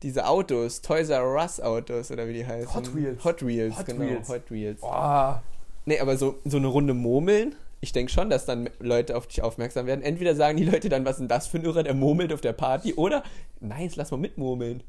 [0.03, 2.75] diese Autos, Toys R Us Autos oder wie die heißen.
[2.75, 3.25] Hot Wheels.
[3.25, 4.01] Hot Wheels, Hot genau.
[4.01, 4.29] Wheels.
[4.29, 4.81] Hot Wheels.
[4.81, 5.43] Boah.
[5.87, 9.43] Nee, aber so, so eine Runde Murmeln, ich denke schon, dass dann Leute auf dich
[9.43, 10.03] aufmerksam werden.
[10.03, 12.41] Entweder sagen die Leute dann, was ist denn das für ein Irrer, der murmelt auf
[12.41, 13.23] der Party, oder,
[13.61, 14.83] nice, lass mal mitmurmeln.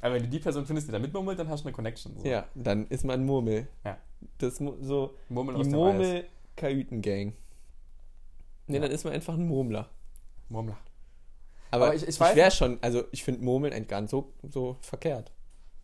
[0.00, 2.16] Aber wenn du die Person findest, die da mitmurmelt, dann hast du eine Connection.
[2.16, 2.26] So.
[2.26, 3.68] Ja, dann ist man ein Murmel.
[3.84, 3.98] Ja.
[4.38, 5.68] Das so Murmeln die.
[5.70, 7.34] Murmel-Kajüten-Gang.
[8.66, 8.80] Nee, Ja.
[8.82, 9.88] dann ist man einfach ein Murmler.
[10.48, 10.78] Murmler.
[11.70, 14.32] Aber, Aber ich- ich, ich wäre schon, also ich finde Murmeln eigentlich gar nicht so,
[14.48, 15.30] so verkehrt.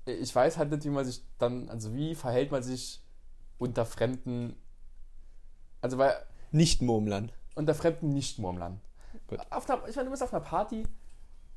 [0.07, 3.01] Ich weiß halt nicht, wie man sich dann, also wie verhält man sich
[3.59, 4.55] unter Fremden,
[5.81, 6.15] also weil
[6.53, 7.33] Nicht Murmlern.
[7.55, 8.81] unter fremden Nichtmurmlern.
[9.51, 10.85] Auf einer, ich meine, du bist auf einer Party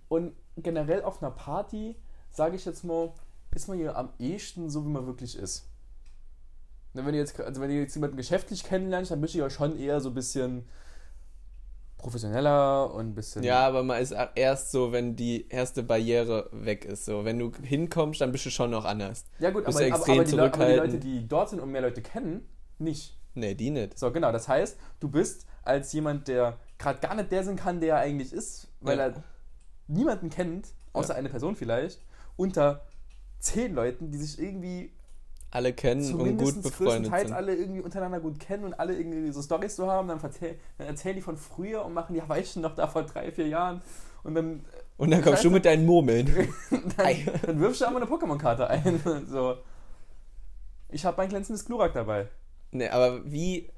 [0.10, 1.96] und generell auf einer Party,
[2.30, 3.12] sage ich jetzt mal,
[3.54, 5.68] ist man ja am ehesten so, wie man wirklich ist.
[7.06, 9.78] Wenn du jetzt, also wenn du jetzt jemanden geschäftlich kennenlernst, dann bist du ja schon
[9.78, 10.66] eher so ein bisschen
[11.98, 13.44] professioneller und ein bisschen.
[13.44, 17.06] Ja, aber man ist erst so, wenn die erste Barriere weg ist.
[17.06, 19.26] So, wenn du hinkommst, dann bist du schon noch anders.
[19.40, 21.82] ja gut, aber, du aber, aber, die aber die Leute, die dort sind und mehr
[21.82, 23.18] Leute kennen, nicht.
[23.34, 23.98] Nee, die nicht.
[23.98, 24.32] So, genau.
[24.32, 28.02] Das heißt, du bist als jemand, der gerade gar nicht der sein kann, der er
[28.02, 29.08] eigentlich ist, weil Ja.
[29.08, 29.24] er
[29.88, 32.02] niemanden kennt, außer eine Person vielleicht,
[32.36, 32.86] unter
[33.40, 34.94] zehn Leuten, die sich irgendwie
[35.50, 37.34] Alle kennen und gut befreundet größtenteils sind.
[37.34, 40.88] alle irgendwie untereinander gut kennen und alle irgendwie so Storys zu haben, dann, erzähl, dann
[40.88, 43.82] erzählen die von früher und machen, ja, weißt du noch, da vor drei, vier Jahren
[44.24, 44.66] und dann,
[44.98, 46.26] Und dann kommst du mit deinen Murmeln.
[46.98, 49.00] Dann, dann wirfst du einmal eine Pokémon-Karte ein.
[49.30, 49.56] so.
[50.90, 52.28] Ich habe mein glänzendes Glurak dabei.
[52.72, 53.70] nee, aber wie.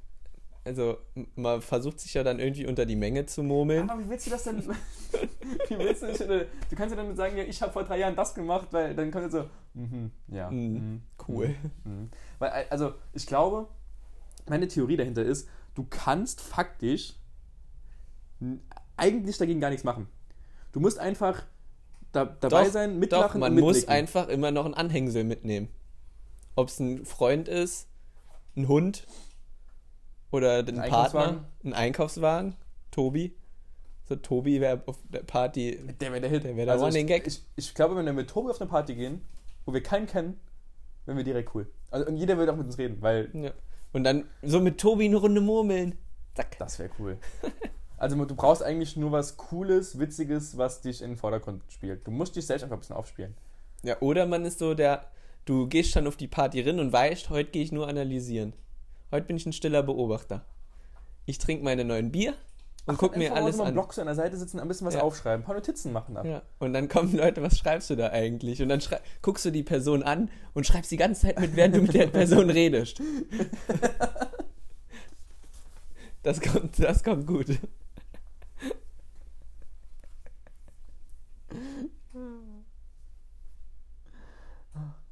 [0.65, 0.98] Also,
[1.36, 3.89] man versucht sich ja dann irgendwie unter die Menge zu murmeln.
[3.89, 4.58] Aber wie willst du das denn?
[5.69, 6.22] wie willst du nicht?
[6.22, 8.93] äh, Du kannst ja dann sagen, ja, ich habe vor drei Jahren das gemacht, weil
[8.93, 11.56] dann kommt jetzt so, mhm, ja, Mhm, mhm, cool.
[11.86, 12.10] mhm.
[12.39, 13.67] Weil, äh, also, ich glaube,
[14.48, 17.13] meine Theorie dahinter ist, du kannst faktisch
[18.98, 20.08] eigentlich dagegen gar nichts machen.
[20.72, 21.43] Du musst einfach
[22.12, 25.69] da, dabei Doch, sein, Doch, mitlachen man und muss einfach immer noch ein Anhängsel mitnehmen.
[26.56, 27.88] Ob es ein Freund ist,
[28.56, 29.06] ein Hund
[30.31, 31.45] oder ein, Partner, Einkaufswagen?
[31.63, 32.55] ein Einkaufswagen.
[32.91, 33.35] Tobi.
[34.05, 35.79] So, Tobi wäre auf der Party.
[35.99, 36.43] Der wäre der Hit.
[36.43, 37.27] Der wäre der also Running ich, Gag.
[37.27, 39.21] Ich, ich glaube, wenn wir mit Tobi auf eine Party gehen,
[39.65, 40.39] wo wir keinen kennen,
[41.05, 41.67] wären wir direkt cool.
[41.91, 43.51] Also, und jeder würde auch mit uns reden, weil Ja.
[43.91, 45.97] Und dann so mit Tobi eine Runde murmeln.
[46.35, 46.57] Zack.
[46.59, 47.17] Das wäre cool.
[47.97, 52.07] Also du brauchst eigentlich nur was Cooles, Witziges, was dich in den Vordergrund spielt.
[52.07, 53.35] Du musst dich selbst einfach ein bisschen aufspielen.
[53.83, 55.05] Ja, oder man ist so der,
[55.43, 58.53] du gehst schon auf die Party rein und weißt, heute gehe ich nur analysieren.
[59.12, 60.45] Heute bin ich ein stiller Beobachter.
[61.26, 62.34] Ich trinke meine neuen Bier
[62.86, 63.74] und guck mir alles mal an.
[63.74, 65.02] Block so an der Seite sitzen, ein bisschen was Ja.
[65.02, 66.17] aufschreiben, ein paar Notizen machen.
[66.17, 66.26] Ab.
[66.26, 66.41] Ja.
[66.60, 68.62] Und dann kommen Leute, was schreibst du da eigentlich?
[68.62, 68.82] Und dann
[69.22, 72.08] guckst du die Person an und schreibst die ganze Zeit mit, während du mit der
[72.12, 73.02] Person redest.
[76.24, 77.48] Das kommt, das kommt gut.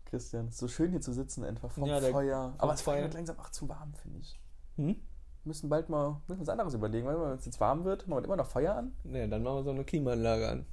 [0.07, 2.53] Christian, so schön hier zu sitzen, einfach vom Ja, Feuer.
[2.57, 3.03] Aber es Feuer.
[3.03, 4.39] wird langsam auch zu warm, finde ich.
[4.77, 4.87] Hm?
[4.87, 4.95] Wir
[5.43, 8.25] müssen bald mal müssen uns anderes überlegen, weil wenn es jetzt warm wird, machen wir
[8.25, 8.93] immer noch Feuer an.
[9.03, 10.65] Ne, dann machen wir so eine Klimaanlage an.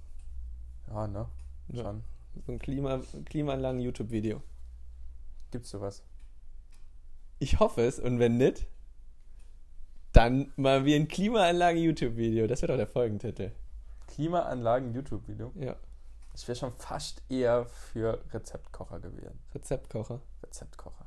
[0.89, 1.26] Ja, ne?
[1.68, 1.85] Ja.
[1.85, 2.03] Schon.
[2.47, 4.43] So ein Klima Klimaanlagen-YouTube-Video.
[5.51, 6.03] Gibt's sowas?
[7.39, 8.66] Ich hoffe es und wenn nicht,
[10.12, 12.47] dann mal wie ein Klimaanlagen-YouTube-Video.
[12.47, 13.53] Das wird doch der Folgentitel.
[14.09, 15.53] Klimaanlagen YouTube-Video.
[15.57, 15.76] Ja,
[16.35, 19.39] Ich wäre schon fast eher für Rezeptkocher gewesen.
[19.55, 20.20] Rezeptkocher.
[20.43, 21.07] Rezeptkocher.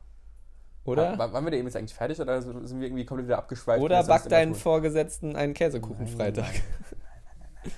[0.85, 1.17] Oder?
[1.17, 3.81] War, waren wir da eben jetzt eigentlich fertig oder sind wir irgendwie komplett wieder abgeschweift?
[3.83, 4.57] Oder back deinen cool.
[4.57, 6.45] Vorgesetzten einen Käsekuchen Nein, Freitag.
[6.45, 7.73] nein, nein, nein, nein, nein, nein.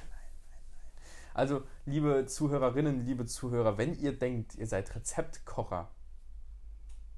[1.33, 5.89] Also, liebe Zuhörerinnen, liebe Zuhörer, wenn ihr denkt, ihr seid Rezeptkocher,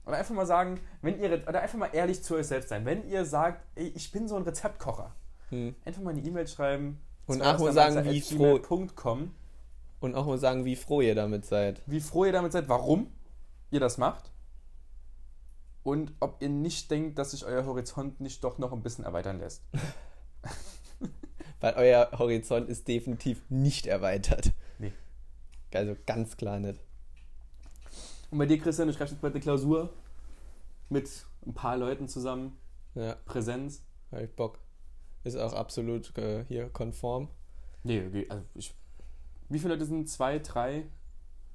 [0.05, 3.07] oder einfach mal sagen, wenn ihr, oder einfach mal ehrlich zu euch selbst sein, wenn
[3.07, 5.13] ihr sagt, ey, ich bin so ein Rezeptkocher,
[5.49, 5.75] Hm.
[5.83, 7.01] einfach mal eine E-Mail schreiben.
[7.27, 9.17] Und mal sagen, wie froh, froh.
[10.01, 11.81] Und auch mal sagen, wie froh ihr damit seid.
[11.85, 13.07] Wie froh ihr damit seid, warum
[13.69, 14.31] ihr das macht.
[15.83, 19.39] Und ob ihr nicht denkt, dass sich euer Horizont nicht doch noch ein bisschen erweitern
[19.39, 19.63] lässt.
[21.59, 24.51] Weil euer Horizont ist definitiv nicht erweitert.
[24.79, 24.91] Nee.
[25.73, 26.79] Also ganz klar nicht.
[28.31, 29.93] Und bei dir, Christian, du schreibst jetzt bald eine Klausur
[30.89, 31.09] mit
[31.45, 32.57] ein paar Leuten zusammen.
[32.95, 33.83] Ja, Präsenz.
[34.11, 34.59] hab ich Bock.
[35.23, 37.29] Ist auch absolut äh, hier konform.
[37.83, 38.73] Nee, okay, also ich.
[39.51, 40.85] Wie viele Leute sind zwei, drei?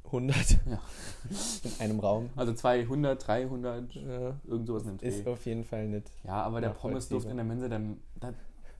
[0.04, 0.36] 100
[0.70, 0.80] Ja.
[1.64, 2.30] in einem Raum.
[2.36, 5.08] Also 200, 300, Ja, irgend sowas Dreh.
[5.08, 6.10] ist auf jeden Fall nicht.
[6.24, 8.32] Ja, aber der Pommesduft in der Mensa, dann, da,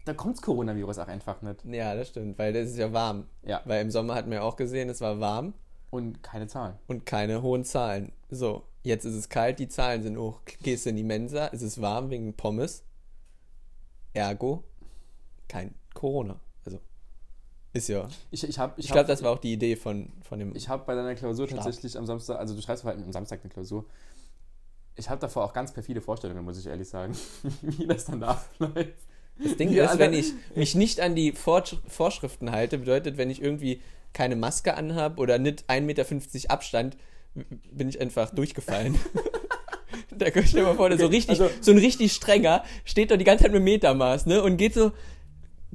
[0.04, 1.64] da kommt's Coronavirus auch einfach nicht.
[1.64, 3.26] Ja, das stimmt, weil das ist ja warm.
[3.42, 3.60] Ja.
[3.64, 5.54] Weil im Sommer hatten wir auch gesehen, es war warm
[5.90, 6.74] Und keine Zahlen.
[6.86, 8.12] und keine hohen Zahlen.
[8.30, 10.42] So, jetzt ist es kalt, die Zahlen sind hoch.
[10.62, 12.84] Gehst in die Mensa, es ist warm wegen Pommes.
[14.12, 14.62] Ergo,
[15.48, 16.38] kein Corona.
[17.77, 18.09] Ist ja.
[18.31, 20.57] Ich, ich ich Ich glaube, das war auch die Idee von, von dem.
[20.57, 21.62] Ich habe bei deiner Klausur Start.
[21.64, 23.85] tatsächlich am Samstag, also du schreibst allem am Samstag eine Klausur.
[24.95, 27.14] Ich habe davor auch ganz perfide Vorstellungen, muss ich ehrlich sagen,
[27.62, 28.95] wie das dann da läuft.
[29.39, 33.29] Das Ding Ja, ist, wenn ich mich nicht an die Vorsch- Vorschriften halte, bedeutet, wenn
[33.29, 33.83] ich irgendwie
[34.14, 36.97] keine Maske anhabe oder nicht 1,50 Meter Abstand,
[37.70, 38.99] bin ich einfach durchgefallen.
[40.16, 43.18] da stell dir mal vor, der so richtig, also- so ein richtig strenger steht doch
[43.18, 44.43] die ganze Zeit mit Metermaß, ne?
[44.43, 44.93] Und geht so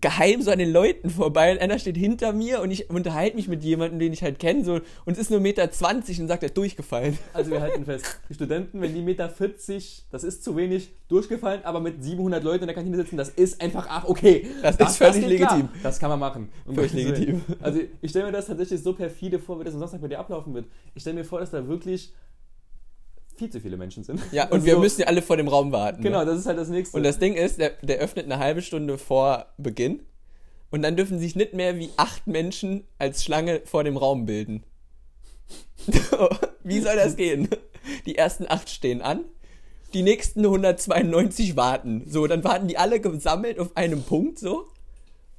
[0.02, 3.48] geheim so an den Leuten vorbei und einer steht hinter mir und ich unterhalte mich
[3.48, 6.44] mit jemandem, den ich halt kenne, so, und es ist nur 1,20 Meter und sagt,
[6.44, 7.18] er ist durchgefallen.
[7.34, 11.64] Also wir halten fest, die Studenten, wenn die Meter 40, das ist zu wenig, durchgefallen,
[11.64, 14.48] aber mit 700 Leuten in der Kantine sitzen, das ist einfach, ach okay.
[14.62, 15.58] Das ist völlig geht klar.
[15.58, 15.70] legitim.
[15.84, 16.50] Das kann man machen.
[16.66, 17.42] Um Völlig legitim.
[17.60, 20.20] Also ich stelle mir das tatsächlich so perfide vor, wie das am Samstag bei dir
[20.20, 20.66] ablaufen wird.
[20.96, 22.14] Ich stelle mir vor, dass da wirklich
[23.42, 24.22] viel zu viele Menschen sind.
[24.32, 26.02] Ja, und Also wir so- müssen ja alle vor dem Raum warten.
[26.04, 26.26] Genau, Ne?
[26.28, 26.96] das ist halt das nächste.
[26.96, 30.02] Und das Ding ist, der, der öffnet eine halbe Stunde vor Beginn
[30.70, 34.64] und dann dürfen sich nicht mehr wie acht Menschen als Schlange vor dem Raum bilden.
[36.64, 37.50] wie soll das gehen?
[38.06, 39.26] Die ersten acht stehen an,
[39.94, 42.04] die nächsten 192 warten.
[42.08, 44.68] So, dann warten die alle gesammelt auf einem Punkt so.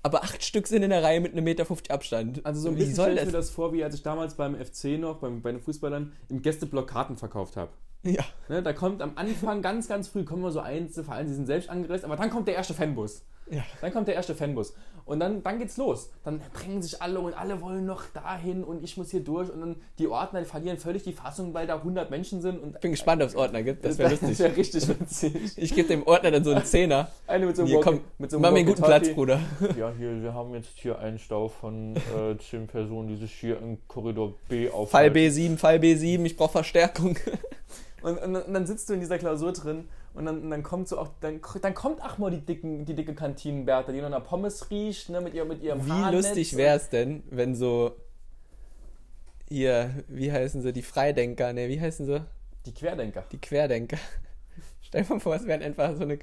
[0.02, 2.44] Aber acht Stück sind in der Reihe mit einem Meter 50 Abstand.
[2.44, 3.26] Also so ein wie bisschen stelle ich das?
[3.26, 6.42] mir das vor, wie als ich damals beim FC noch, beim, bei den Fußballern, im
[6.42, 7.70] Gästeblock Karten verkauft habe.
[8.02, 8.24] Ja.
[8.48, 11.46] Ne, da kommt am Anfang ganz, ganz früh, kommen wir so vor allem die sind
[11.46, 13.24] selbst angereist, aber dann kommt der erste Fanbus.
[13.48, 13.62] Ja.
[13.80, 14.74] Dann kommt der erste Fanbus.
[15.04, 16.10] Und dann, dann geht's los.
[16.24, 19.50] Dann drängen sich alle und alle wollen noch dahin und ich muss hier durch.
[19.50, 22.62] Und dann die Ordner die verlieren völlig die Fassung, weil da 100 Menschen sind.
[22.62, 23.84] Und Bin gespannt, ob es Ordner gibt.
[23.84, 24.38] Das wäre das lustig.
[24.38, 25.58] wäre richtig witzig.
[25.58, 27.08] Ich gebe dem Ordner dann so einen Zehner.
[27.26, 29.08] Eine mit so einem Hier, komm, mit so einem mach mir einen guten Platz.
[29.10, 29.40] Bruder.
[29.76, 33.58] Ja, hier, wir haben jetzt hier einen Stau von äh, 10 Personen, die sich hier
[33.58, 35.16] im Korridor B Fall aufhalten.
[35.18, 37.16] B7, Fall B7, ich brauche Verstärkung.
[38.02, 40.98] Und, und, und dann sitzt du in dieser Klausur drin und dann, dann kommt so
[40.98, 44.70] auch, dann, dann kommt ach mal die, dicken, die dicke Kantinenbärte, die noch nach Pommes
[44.70, 47.96] riecht, ne, mit, ihr, mit ihrem Wie Haarnetz lustig wäre es denn, wenn so
[49.48, 52.24] hier, wie heißen sie, die Freidenker, ne, wie heißen sie?
[52.66, 53.24] Die Querdenker.
[53.32, 53.98] Die Querdenker.
[54.82, 56.18] Stell dir mal vor, es wären einfach so eine,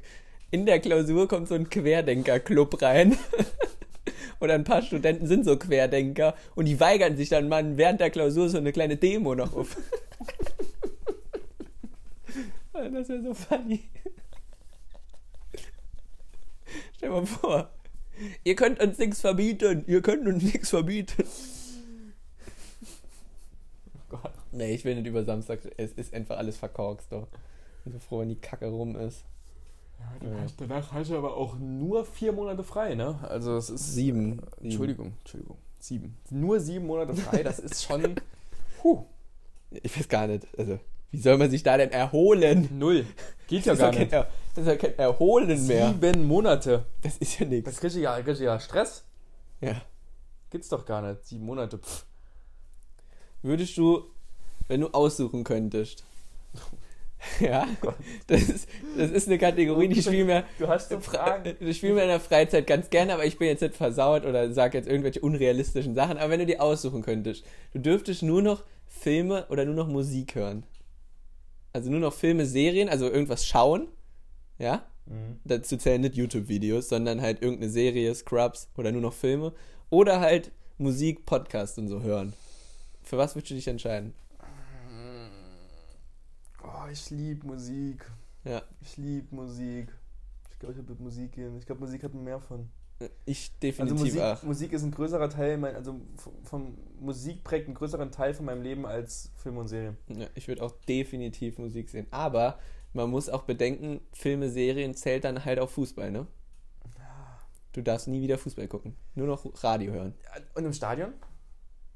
[0.52, 3.18] in der Klausur kommt so ein Querdenker-Club rein.
[4.40, 8.10] Oder ein paar Studenten sind so Querdenker und die weigern sich dann mal während der
[8.10, 9.76] Klausur so eine kleine Demo noch auf.
[12.90, 13.84] Das wäre so funny.
[16.96, 17.70] Stell mal vor.
[18.44, 19.84] Ihr könnt uns nichts verbieten.
[19.88, 21.24] Ihr könnt uns nichts verbieten.
[24.10, 24.34] Gott.
[24.52, 25.60] Nee, ich will nicht über Samstag.
[25.78, 27.28] Es ist einfach alles verkorkst doch.
[27.78, 29.24] Ich bin so froh, wenn die Kacke rum ist.
[30.22, 30.46] Ja.
[30.58, 33.20] Danach hast du aber auch nur vier Monate frei, ne?
[33.24, 33.94] Also es ist.
[33.94, 34.42] Sieben.
[34.62, 35.58] Entschuldigung, Entschuldigung.
[35.80, 36.18] Sieben.
[36.30, 38.16] Nur sieben Monate frei, das ist schon.
[38.82, 39.06] Puh.
[39.72, 40.48] Ich weiß gar nicht.
[40.58, 40.80] Also,
[41.12, 42.70] wie soll man sich da denn erholen?
[42.78, 43.06] Null.
[43.48, 44.12] Geht ja Das gar nicht.
[44.12, 45.90] Er- das ist ja kein Erholen mehr.
[45.90, 46.86] Sieben Monate.
[47.02, 47.70] Das ist ja Das nichts.
[47.72, 49.04] ist richtiger, richtiger Stress.
[49.62, 49.82] Ja.
[50.50, 51.26] Gibt's doch gar nicht.
[51.26, 51.78] Sieben Monate.
[51.78, 52.06] Pff.
[53.42, 54.04] Würdest du,
[54.68, 56.04] wenn du aussuchen könntest.
[57.42, 57.68] Ja,
[58.28, 61.00] das ist, das ist eine Kategorie, die spielen wir, Du hast so
[61.60, 64.54] ich spiele mir in der Freizeit ganz gerne, aber ich bin jetzt nicht versaut oder
[64.54, 66.18] sage jetzt irgendwelche unrealistischen Sachen.
[66.18, 67.44] Aber wenn du dir aussuchen könntest,
[67.74, 70.64] du dürftest nur noch Filme oder nur noch Musik hören.
[71.74, 73.88] Also nur noch Filme, Serien, also irgendwas schauen.
[74.58, 74.86] Ja?
[75.06, 75.40] Mhm.
[75.44, 79.54] Dazu zählen nicht YouTube-Videos, sondern halt irgendeine Serie, Scrubs oder nur noch Filme.
[79.90, 82.34] Oder halt Musik, Podcast und so hören.
[83.04, 84.14] Für was würdest du dich entscheiden?
[86.64, 88.10] Oh, ich liebe Musik.
[88.44, 88.62] Ja.
[88.82, 89.90] Ich liebe Musik.
[90.52, 91.58] Ich glaube, ich habe mit Musik gehen.
[91.58, 92.70] Ich glaube, Musik hat mehr von.
[93.26, 94.44] Ich Also definitiv Musik, auch.
[94.44, 96.02] Musik ist ein größerer Teil, mein, also
[96.44, 99.98] vom Musik prägt einen größeren Teil von meinem Leben als Film und Serien.
[100.10, 102.08] Ja, ich würde auch definitiv Musik sehen.
[102.12, 102.60] Aber
[102.92, 106.28] man muss auch bedenken, Filme, Serien zählt dann halt auch Fußball, ne?
[107.72, 108.96] Du darfst nie wieder Fußball gucken.
[109.16, 110.16] Nur noch Radio hören.
[110.56, 111.14] Und im Stadion?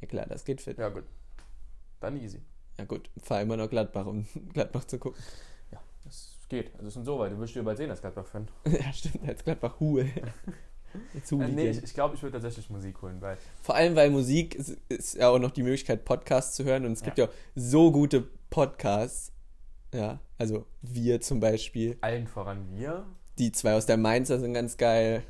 [0.02, 0.78] Ja klar, das geht fit.
[0.78, 1.04] Ja, gut.
[2.00, 2.42] Dann easy.
[2.78, 5.22] Ja gut, fahr immer noch Gladbach, um Gladbach zu gucken.
[5.72, 6.74] Ja, das geht.
[6.76, 7.32] Also, es sind so weit.
[7.32, 8.48] Du wirst dir bald sehen, als Gladbach-Fan.
[8.68, 10.06] ja, stimmt, als Gladbach Hue.
[10.06, 10.12] Zu
[10.94, 13.38] Äh, nee, ich, ich glaube, ich würde tatsächlich Musik holen, weil.
[13.62, 16.86] Vor allem, weil Musik ist, ist ja auch noch die Möglichkeit, Podcasts zu hören.
[16.86, 17.26] Und es gibt Ja.
[17.26, 19.32] ja so gute Podcasts.
[19.94, 21.98] Ja, also wir zum Beispiel.
[22.02, 23.06] Allen voran wir.
[23.38, 25.24] Die zwei aus der Mainzer sind ganz geil.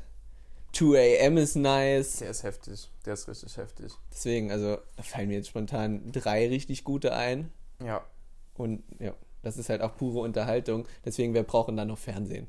[0.72, 2.16] 2 AM ist nice.
[2.16, 2.90] Der ist heftig.
[3.06, 3.92] Der ist richtig heftig.
[4.10, 7.52] Deswegen, also da fallen mir jetzt spontan drei richtig gute ein.
[7.82, 8.04] Ja.
[8.54, 10.86] Und ja, das ist halt auch pure Unterhaltung.
[11.04, 12.48] Deswegen, wir brauchen dann noch Fernsehen.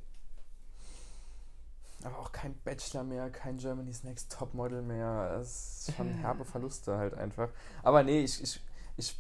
[2.05, 5.37] Aber auch kein Bachelor mehr, kein Germany's Next Topmodel mehr.
[5.37, 7.49] Das ist schon herbe Verluste halt einfach.
[7.83, 8.61] Aber nee, ich, ich,
[8.97, 9.17] ich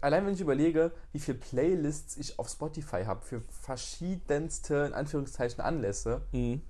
[0.00, 5.60] allein wenn ich überlege, wie viele Playlists ich auf Spotify habe für verschiedenste, in Anführungszeichen,
[5.60, 6.62] Anlässe Mhm.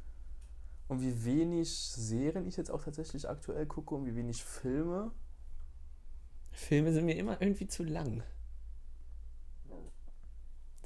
[0.89, 5.13] und wie wenig Serien ich jetzt auch tatsächlich aktuell gucke und wie wenig Filme.
[6.51, 8.25] Filme sind mir immer irgendwie zu lang.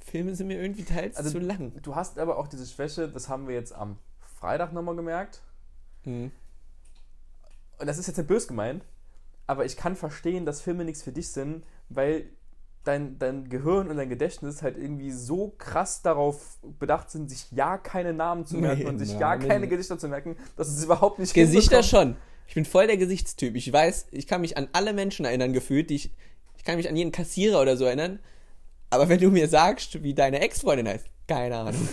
[0.00, 1.72] Filme sind mir irgendwie teils Also- zu lang.
[1.82, 3.98] Du hast aber auch diese Schwäche, das haben wir jetzt am
[4.39, 5.43] Freitag nochmal gemerkt.
[6.05, 6.30] Mhm.
[7.78, 8.84] und das ist jetzt nicht bös gemeint,
[9.49, 12.26] aber ich kann verstehen, dass Filme nichts für dich sind, weil
[12.84, 17.76] dein, dein Gehirn und dein Gedächtnis halt irgendwie so krass darauf bedacht sind, sich ja
[17.76, 19.49] keine Namen zu merken Nee, und sich ja Namen.
[19.49, 22.16] keine Gesichter zu merken, dass es überhaupt nicht Gesichter schon.
[22.47, 23.57] Ich bin voll der Gesichtstyp.
[23.57, 26.12] Ich weiß, ich kann mich an alle Menschen erinnern gefühlt, die ich,
[26.57, 28.20] ich kann mich an jeden Kassierer oder so erinnern.
[28.91, 31.88] Aber wenn du mir sagst, wie deine Ex-Freundin heißt, keine Ahnung.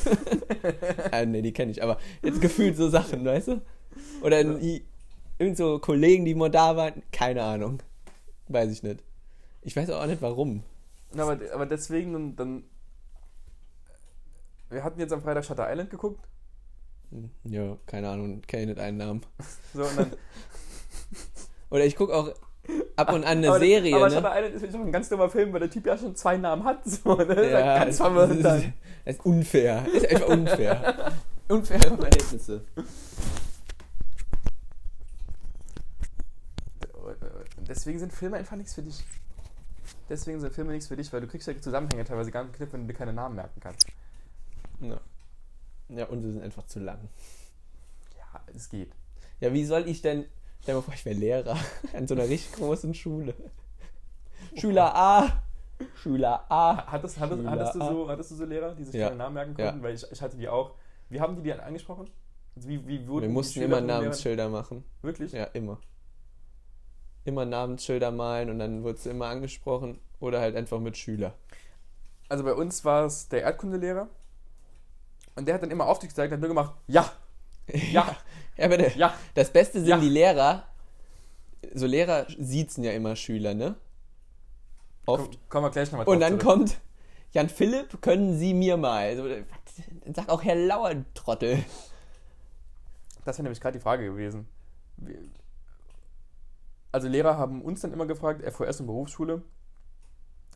[1.11, 3.61] äh, nee, die kenne ich, aber jetzt gefühlt so Sachen, weißt du?
[4.21, 4.83] Oder i-
[5.39, 7.81] irgend so Kollegen, die mal da waren, keine Ahnung.
[8.47, 9.03] Weiß ich nicht.
[9.61, 10.63] Ich weiß auch nicht warum.
[11.13, 12.63] Na, aber, aber deswegen dann, dann.
[14.69, 16.27] Wir hatten jetzt am Freitag Shutter Island geguckt.
[17.11, 19.21] Hm, Ja, keine Ahnung, kenne nicht einen Namen.
[19.73, 20.11] So, und dann,
[21.69, 22.31] Oder ich gucke auch
[22.95, 24.15] ab und an eine aber, Serie, aber ne?
[24.15, 26.63] Shutter Island ist auch ein ganz dummer Film, weil der Typ ja schon zwei Namen
[26.63, 26.79] hat.
[26.85, 27.25] So, ne?
[27.25, 28.73] Das ist Ja, ganz das, verwirrend ist, dann.
[29.05, 29.83] das ist unfair.
[29.85, 31.11] Das ist einfach unfair.
[31.49, 32.61] Unfaire Verhältnisse.
[37.67, 39.03] Deswegen sind Filme einfach nichts für dich.
[40.09, 42.53] Deswegen sind Filme nichts für dich, weil du kriegst ja die Zusammenhänge teilweise gar nicht
[42.53, 43.87] geknüpft, wenn du dir keine Namen merken kannst.
[44.79, 44.99] Ja.
[45.89, 46.99] ja, und sie sind einfach zu lang.
[48.17, 48.91] Ja, es geht.
[49.39, 50.25] Ja, wie soll ich denn.
[50.63, 51.57] Stell dir mal vor, ich wäre Lehrer
[51.93, 53.33] an so einer richtig großen Schule.
[54.55, 55.43] Schüler A.
[56.01, 56.85] Schüler A.
[56.89, 59.07] Hattest, hattest, Schüler hattest, du, so, hattest du so Lehrer, die sich Ja.
[59.07, 59.65] keine Namen merken Ja.
[59.71, 59.83] konnten?
[59.83, 60.75] Weil ich, ich hatte die auch.
[61.09, 62.09] Wie haben die die angesprochen?
[62.55, 64.85] Also wie, wie Wir mussten immer Namensschilder machen.
[65.01, 65.33] Wirklich?
[65.33, 65.79] Ja, immer.
[67.25, 69.99] Immer Namensschilder malen und dann wurdest du immer angesprochen.
[70.21, 71.33] Oder halt einfach mit Schüler.
[72.29, 74.07] Also bei uns war es der Erdkundelehrer.
[75.35, 77.11] Und der hat dann immer auf dich gezeigt und hat nur gemacht, ja,
[77.91, 78.15] ja,
[78.57, 78.91] Ja, bitte.
[78.97, 79.13] ja.
[79.33, 79.97] Das Beste sind Ja.
[79.97, 80.63] die Lehrer.
[81.73, 83.75] So Lehrer siezen ja immer Schüler, ne?
[85.05, 85.31] Oft.
[85.31, 86.79] Komm, kommen wir gleich nochmal Und dann kommt
[87.31, 89.15] Jan Philipp, können Sie mir mal.
[89.17, 91.63] So, dann sag auch Herr Lauer, du Trottel.
[93.25, 94.47] Das wäre nämlich gerade die Frage gewesen.
[96.91, 99.41] Also Lehrer haben uns dann immer gefragt, FOS und Berufsschule,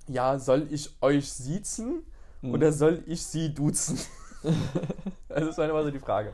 [0.08, 2.04] ja, soll ich euch siezen
[2.42, 2.54] Mhm.
[2.54, 3.98] oder soll ich sie duzen?
[5.30, 6.34] Also das war immer so die Frage.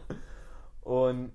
[0.82, 1.32] Und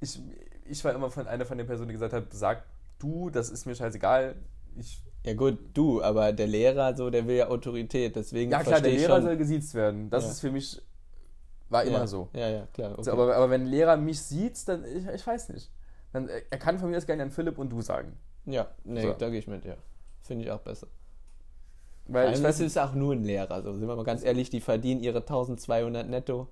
[0.00, 0.20] ich,
[0.64, 2.64] ich war immer von einer von den Personen, die gesagt hat, sag
[2.98, 4.34] du, das ist mir scheißegal.
[4.78, 8.80] Ich, Ja gut, du, aber der Lehrer, so, der will ja Autorität, deswegen ja klar,
[8.80, 9.24] der Lehrer schon.
[9.24, 10.10] soll gesiezt werden.
[10.10, 10.30] Das Ja.
[10.30, 10.80] ist für mich,
[11.68, 12.06] war immer ja.
[12.06, 12.28] so.
[12.32, 12.92] Ja, ja, klar.
[12.92, 13.02] Okay.
[13.04, 15.70] So, aber, aber wenn ein Lehrer mich sieht, dann, ich, ich weiß nicht.
[16.12, 18.16] Dann, äh, er kann von mir das gerne an Philipp und du sagen.
[18.46, 19.12] ja, nee, So.
[19.12, 19.76] da gehe ich mit, ja.
[20.22, 20.86] Finde ich auch besser.
[22.06, 24.04] Weil Weil ich ich weiß es ist auch nur ein Lehrer, so sind wir mal
[24.04, 26.48] ganz ehrlich, die verdienen ihre 1200 netto.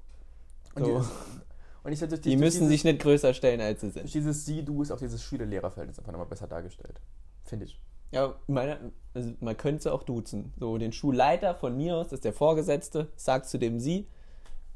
[0.77, 1.01] und, So.
[1.01, 1.07] die,
[1.83, 4.15] und ich durch Die durch müssen dieses, sich nicht größer stellen, als sie durch sind.
[4.15, 7.01] dieses Sie, Du ist auch dieses Schüler-Lehrer-Verhältnis einfach nochmal besser dargestellt.
[7.45, 7.81] Finde ich.
[8.11, 10.55] Ja, meine, also man könnte auch duzen.
[10.59, 14.09] So, den Schulleiter von mir aus, das ist der Vorgesetzte, sagt zu dem sie.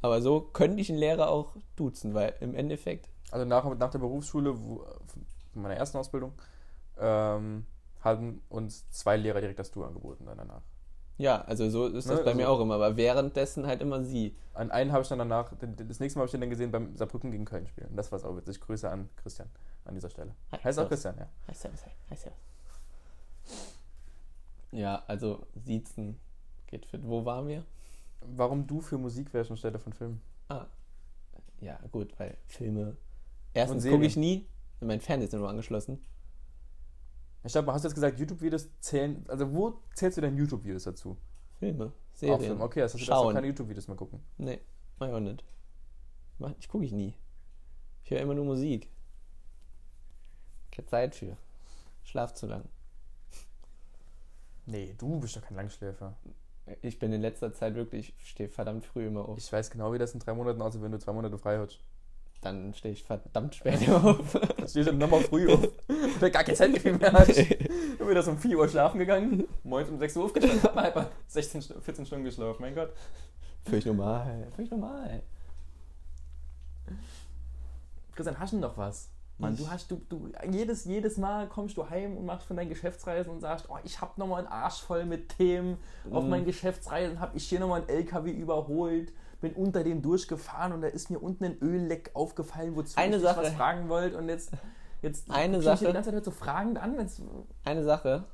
[0.02, 4.00] Aber so könnte ich einen Lehrer auch duzen, weil im Endeffekt, Also nach, nach der
[4.00, 4.84] Berufsschule, wo,
[5.54, 6.32] meiner ersten Ausbildung,
[6.98, 7.64] ähm,
[8.00, 10.62] haben uns zwei Lehrer direkt das Du angeboten dann danach.
[11.18, 12.74] Ja, also so ist das Ne, bei also- mir auch immer.
[12.74, 14.34] Aber währenddessen halt immer sie.
[14.54, 16.94] An einen habe ich dann danach, das nächste Mal habe ich den dann gesehen beim
[16.96, 17.94] Saarbrücken gegen Köln spielen.
[17.96, 18.60] Das war es auch witzig.
[18.60, 19.48] Grüße an Christian
[19.84, 20.34] an dieser Stelle.
[20.52, 20.88] Hi, Heißt auch.
[20.88, 21.28] Christian, ja.
[21.48, 22.38] Hi, servus, hi, hi, servus.
[24.72, 26.18] Ja, also siezen
[26.66, 27.00] geht fit.
[27.06, 27.64] Wo waren wir?
[28.20, 30.22] Warum du für Musik wärst anstelle von Filmen?
[30.48, 30.66] Ah,
[31.60, 32.96] ja, gut, weil Filme.
[33.54, 34.46] Erstens gucke ich nie.
[34.80, 36.02] Mein Fernseher ist nur angeschlossen.
[37.44, 39.24] Ich glaube, hast du jetzt gesagt, YouTube-Videos zählen.
[39.28, 41.16] Also, wo zählst du denn YouTube-Videos dazu?
[41.58, 42.40] Filme, Auch Serien.
[42.40, 42.64] Filme.
[42.64, 44.20] Okay, das heißt, du darfst auch keine YouTube-Videos mehr gucken.
[44.38, 44.60] Nee,
[44.98, 45.44] mach ich auch nicht.
[46.58, 47.14] Ich gucke ich nie.
[48.04, 48.90] Ich höre immer nur Musik.
[50.70, 51.36] Keine Zeit für.
[52.02, 52.64] Schlaf zu lang.
[54.66, 56.16] Nee, du bist doch kein Langschläfer.
[56.80, 59.38] Ich bin in letzter Zeit wirklich, ich stehe verdammt früh immer auf.
[59.38, 61.80] Ich weiß genau, wie das in drei Monaten aussieht, wenn du zwei Monate frei hast.
[62.42, 64.32] Dann stehe ich verdammt spät auf.
[64.32, 65.66] Da stehst du nochmal früh auf.
[66.20, 67.28] Weil gar kein Zeit mehr hast.
[67.92, 70.74] Ich bin wieder so um 4 Uhr schlafen gegangen, morgens um 6 Uhr aufgestanden, hab
[70.74, 72.90] mal einfach 16, Stu- 14 Stunden geschlafen, mein Gott.
[73.64, 74.48] Völlig normal.
[74.56, 75.22] Völlig normal.
[78.14, 79.08] Christian, hast du noch was?
[79.38, 82.56] Mann, du Ich- hast, du, du, jedes, jedes Mal kommst du heim und machst von
[82.56, 85.78] deinen Geschäftsreisen und sagst, oh, ich hab nochmal einen Arsch voll mit Themen.
[86.10, 86.30] Auf Mhm.
[86.30, 89.12] meinen Geschäftsreisen hab ich hier nochmal einen LKW überholt,
[89.42, 93.22] bin unter dem durchgefahren und da ist mir unten ein Ölleck aufgefallen, wozu Eine ich
[93.24, 94.52] was fragen wollte und jetzt,
[95.02, 95.80] jetzt Eine ich Sache.
[95.80, 96.96] dich die ganze Zeit halt so fragend an.
[96.96, 97.20] wenn's-
[97.64, 98.24] Eine Sache,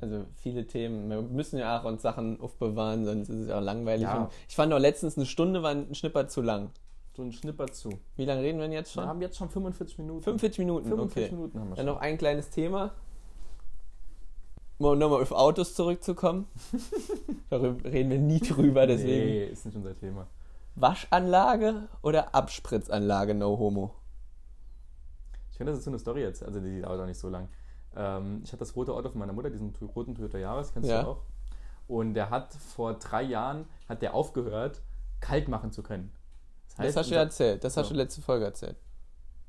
[0.00, 4.02] also viele Themen, wir müssen ja auch uns Sachen aufbewahren, sonst ist es auch langweilig.
[4.02, 4.28] Ja.
[4.48, 6.70] Ich fand auch letztens eine Stunde war ein Schnipper zu lang.
[7.16, 7.90] So ein Schnipper zu.
[8.16, 9.08] Wie lange reden wir denn jetzt Wir schon?
[9.08, 10.22] haben jetzt schon 45 Minuten.
[10.22, 11.34] 45 Minuten, 45 okay.
[11.36, 11.94] Minuten haben wir Dann schon.
[11.94, 12.92] noch ein kleines Thema.
[14.78, 16.46] Um nochmal auf Autos zurückzukommen.
[17.50, 19.26] Darüber reden wir nie drüber, deswegen.
[19.26, 20.26] Nee, ist nicht unser Thema.
[20.76, 23.94] Waschanlage oder Abspritzanlage, no homo?
[25.50, 27.48] Ich finde, das ist so eine Story jetzt, also die dauert auch nicht so lang.
[27.96, 31.02] Ähm, ich hatte das rote Auto von meiner Mutter, diesen roten Toyota Yaris, kennst Ja.
[31.02, 31.22] du auch.
[31.86, 34.82] Und der hat vor drei Jahren, hat der aufgehört,
[35.20, 36.10] kalt machen zu können.
[36.76, 37.94] Das hast du ja erzählt, das hast So.
[37.94, 38.76] du letzte Folge erzählt.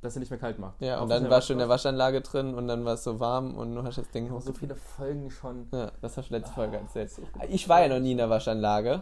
[0.01, 0.79] dass er nicht mehr kalt macht.
[0.83, 1.67] Ja, und dann warst du in der.
[1.69, 4.59] Waschanlage drin und dann war es so warm und du hast das Ding So hochgezogen.
[4.59, 5.67] viele Folgen schon.
[5.71, 7.09] Ja, das hast du letzte Folge erzählt.
[7.09, 9.01] so Ich war ja noch nie in der Waschanlage.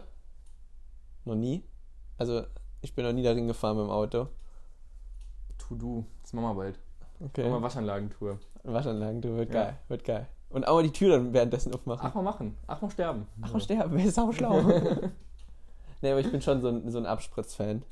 [1.26, 1.62] Noch nie.
[2.18, 2.44] Also,
[2.82, 4.28] ich bin noch nie darin gefahren mit dem Auto.
[5.68, 6.04] To do.
[6.22, 6.78] Das machen wir bald.
[7.20, 7.42] Okay.
[7.44, 8.38] Machen wir Waschanlagentour.
[8.64, 9.64] Waschanlagen, du, wird Ja.
[9.64, 10.26] geil, wird geil.
[10.50, 12.06] Und auch mal die Tür dann währenddessen aufmachen.
[12.08, 12.56] Ach mal machen.
[12.66, 13.26] Ach mal sterben.
[13.42, 14.60] Ach, und sterben, wer ist auch schlau.
[16.02, 17.82] nee, aber ich bin schon so ein, so ein Abspritz-Fan.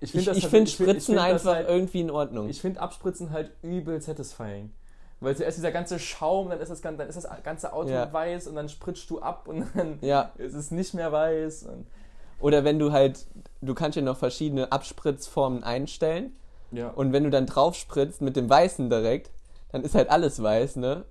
[0.00, 2.48] Ich, halt- finde find- ich Spritzen find einfach halt- irgendwie in Ordnung.
[2.48, 4.72] Ich finde Abspritzen halt übel satisfying.
[5.20, 8.10] Weil zuerst dieser ganze Schaum, dann ist das, gan- dann ist das ganze Auto Ja.
[8.10, 11.64] weiß und dann spritzt du ab und dann ja, ist es nicht mehr weiß.
[11.64, 11.86] Und
[12.40, 13.26] oder wenn du halt,
[13.60, 16.32] du kannst ja noch verschiedene Abspritzformen einstellen.
[16.72, 16.88] ja.
[16.88, 19.30] Und wenn du dann drauf spritzt mit dem Weißen direkt,
[19.72, 21.04] dann ist halt alles weiß, ne?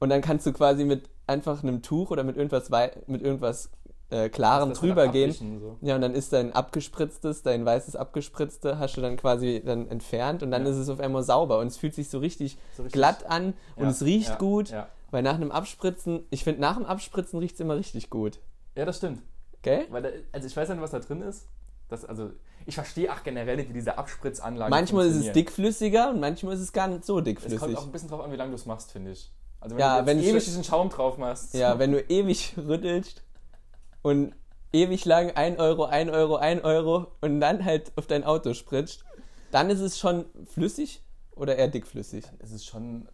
[0.00, 3.70] Und dann kannst du quasi mit einfach einem Tuch oder mit irgendwas, wei mit irgendwas
[4.10, 5.32] äh, Klarem drüber gehen.
[5.32, 5.76] So.
[5.80, 10.42] Ja, und dann ist dein abgespritztes, dein weißes abgespritzte, hast du dann quasi dann entfernt
[10.42, 10.70] und dann Ja.
[10.72, 13.54] ist es auf einmal sauber und es fühlt sich so richtig, So richtig- glatt an
[13.76, 14.88] und Ja, es riecht ja, gut, Ja.
[15.12, 18.40] weil nach einem Abspritzen, ich finde nach dem Abspritzen riecht es immer richtig gut.
[18.76, 19.22] ja, das stimmt.
[19.62, 19.86] Gell?
[19.90, 21.46] Weil da, also ich weiß nicht, was da drin ist.
[21.88, 22.30] Das, also,
[22.66, 26.60] ich verstehe auch generell nicht, wie diese Abspritzanlage Manchmal ist es dickflüssiger und manchmal ist
[26.60, 27.76] es gar nicht so Es kommt dickflüssig.
[27.76, 29.30] auch ein bisschen drauf an, wie lange du es machst, finde ich.
[29.60, 31.54] Also wenn Ja, du wenn es- ewig diesen Schaum drauf machst.
[31.54, 33.22] Ja, wenn du ewig rüttelst
[34.00, 34.34] und
[34.72, 39.04] ewig lang 1 Euro, 1 Euro, 1 Euro und dann halt auf dein Auto spritzt,
[39.50, 41.02] dann ist es schon flüssig
[41.36, 42.24] oder eher dickflüssig?
[42.38, 43.06] Es ist schon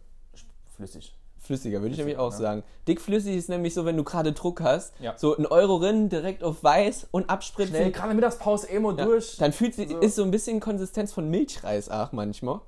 [0.75, 1.13] flüssig.
[1.39, 2.37] Flüssiger, würde ich nämlich auch ne?
[2.37, 2.63] sagen.
[2.87, 5.17] Dickflüssig ist nämlich so, wenn du gerade Druck hast, Ja.
[5.17, 7.75] so ein Euro rein, direkt auf weiß und abspritzen.
[7.75, 9.37] Schnell, gerade Mittagspause Emo Ja, durch.
[9.37, 9.99] Dann fühlt sich, So.
[9.99, 12.59] ist so ein bisschen Konsistenz von Milchreis auch manchmal.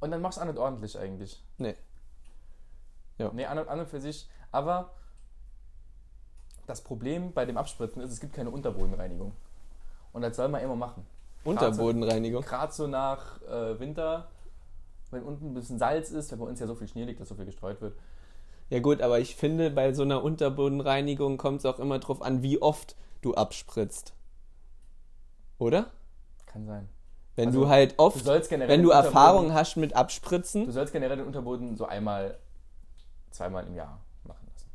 [0.00, 1.42] Und dann machst du auch nicht ordentlich eigentlich.
[1.58, 1.74] Nee.
[3.18, 4.28] Nee, an und, an und für sich.
[4.52, 4.92] Aber
[6.66, 9.32] das Problem bei dem Abspritzen ist, es gibt keine Unterbodenreinigung.
[10.12, 11.04] Und das soll man immer machen.
[11.44, 12.42] Unterbodenreinigung.
[12.42, 14.28] Gerade so nach äh, Winter,
[15.10, 17.28] wenn unten ein bisschen Salz ist, weil bei uns ja so viel Schnee liegt, dass
[17.28, 17.96] so viel gestreut wird.
[18.70, 22.42] Ja gut, aber ich finde, bei so einer Unterbodenreinigung kommt es auch immer drauf an,
[22.42, 24.12] wie oft du abspritzt.
[25.58, 25.86] Oder?
[26.46, 26.88] Kann sein.
[27.36, 30.70] Wenn Also, du halt Du oft, sollst generell wenn du Erfahrung hast mit Du Abspritzen,
[30.70, 32.38] sollst generell den Unterboden so einmal,
[33.30, 34.70] zweimal im Jahr machen lassen,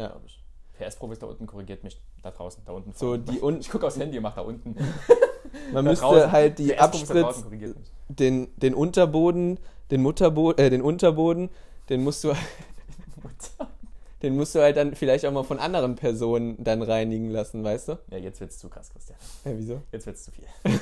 [0.00, 0.42] ja, glaube ich.
[0.78, 2.92] PS-Profis da unten korrigiert mich da draußen, da unten.
[2.94, 4.74] so die un Ich gucke aufs Handy und mach da unten.
[5.72, 6.32] man Da müsste draußen.
[6.32, 7.44] halt die Abspritz,
[8.08, 9.58] den, den Unterboden,
[9.90, 11.50] den Mutterboden, äh, den Unterboden,
[11.88, 12.32] den musst du,
[14.22, 17.88] den musst du halt dann vielleicht auch mal von anderen Personen dann reinigen lassen, weißt
[17.88, 17.98] du?
[18.10, 19.18] Ja, jetzt wird's zu krass, Christian.
[19.44, 19.82] Ja, wieso?
[19.92, 20.44] Jetzt wird's zu viel.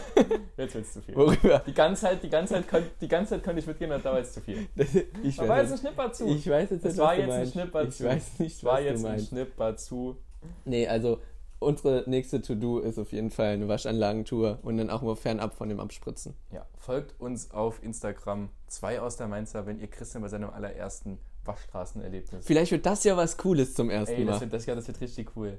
[0.56, 1.14] Jetzt wird's zu viel.
[1.14, 1.62] Worüber?
[1.66, 4.18] Die ganze Zeit, die ganze Zeit, könnt, die ganze Zeit könnte ich mitgehen, da war
[4.18, 4.66] jetzt zu viel.
[5.22, 6.26] Ich Da war weiß, jetzt ein Schnipper zu.
[6.26, 8.80] ich weiß jetzt es nicht, war was jetzt ein Ich weiß nicht, es war was
[8.80, 9.20] du jetzt ein.
[9.20, 10.16] Schnipper zu.
[10.64, 11.18] Nee, also
[11.58, 15.68] unsere nächste To-Do ist auf jeden Fall eine Waschanlagentour und dann auch mal fernab von
[15.68, 16.34] dem Abspritzen.
[16.52, 18.48] Ja, folgt uns auf Instagram.
[18.66, 22.44] Zwei aus der Mainzer, wenn ihr Christian bei seinem allerersten Waschstraßenerlebnis.
[22.46, 24.40] Vielleicht wird das ja was Cooles zum ersten Ey, das Mal.
[24.42, 25.58] wird, das, ja, das wird richtig cool.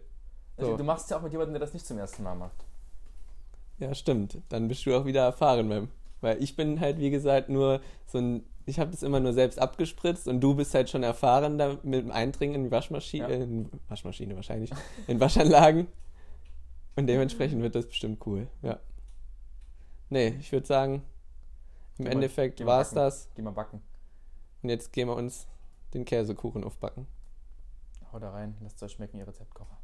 [0.57, 0.77] Also, So.
[0.77, 2.65] Du machst ja auch mit jemandem, der das nicht zum ersten Mal macht.
[3.79, 4.39] Ja, stimmt.
[4.49, 5.89] Dann bist du auch wieder erfahren, beim.
[6.21, 8.43] Weil ich bin halt, wie gesagt, nur so ein.
[8.65, 12.01] Ich habe das immer nur selbst abgespritzt und du bist halt schon erfahren da mit
[12.03, 13.29] dem Eindringen in die Waschmaschine, Ja.
[13.29, 14.71] äh, in Waschmaschine wahrscheinlich,
[15.07, 15.87] in Waschanlagen.
[16.97, 18.79] Und dementsprechend wird das bestimmt cool, ja.
[20.09, 21.03] Nee, ich würde sagen,
[21.97, 23.29] Im Endeffekt war es das.
[23.35, 23.81] Geh mal backen.
[24.63, 25.47] Und jetzt gehen wir uns
[25.93, 27.07] den Käsekuchen aufbacken.
[28.11, 29.76] Haut da rein, lasst es euch schmecken, ihr Rezeptkocher.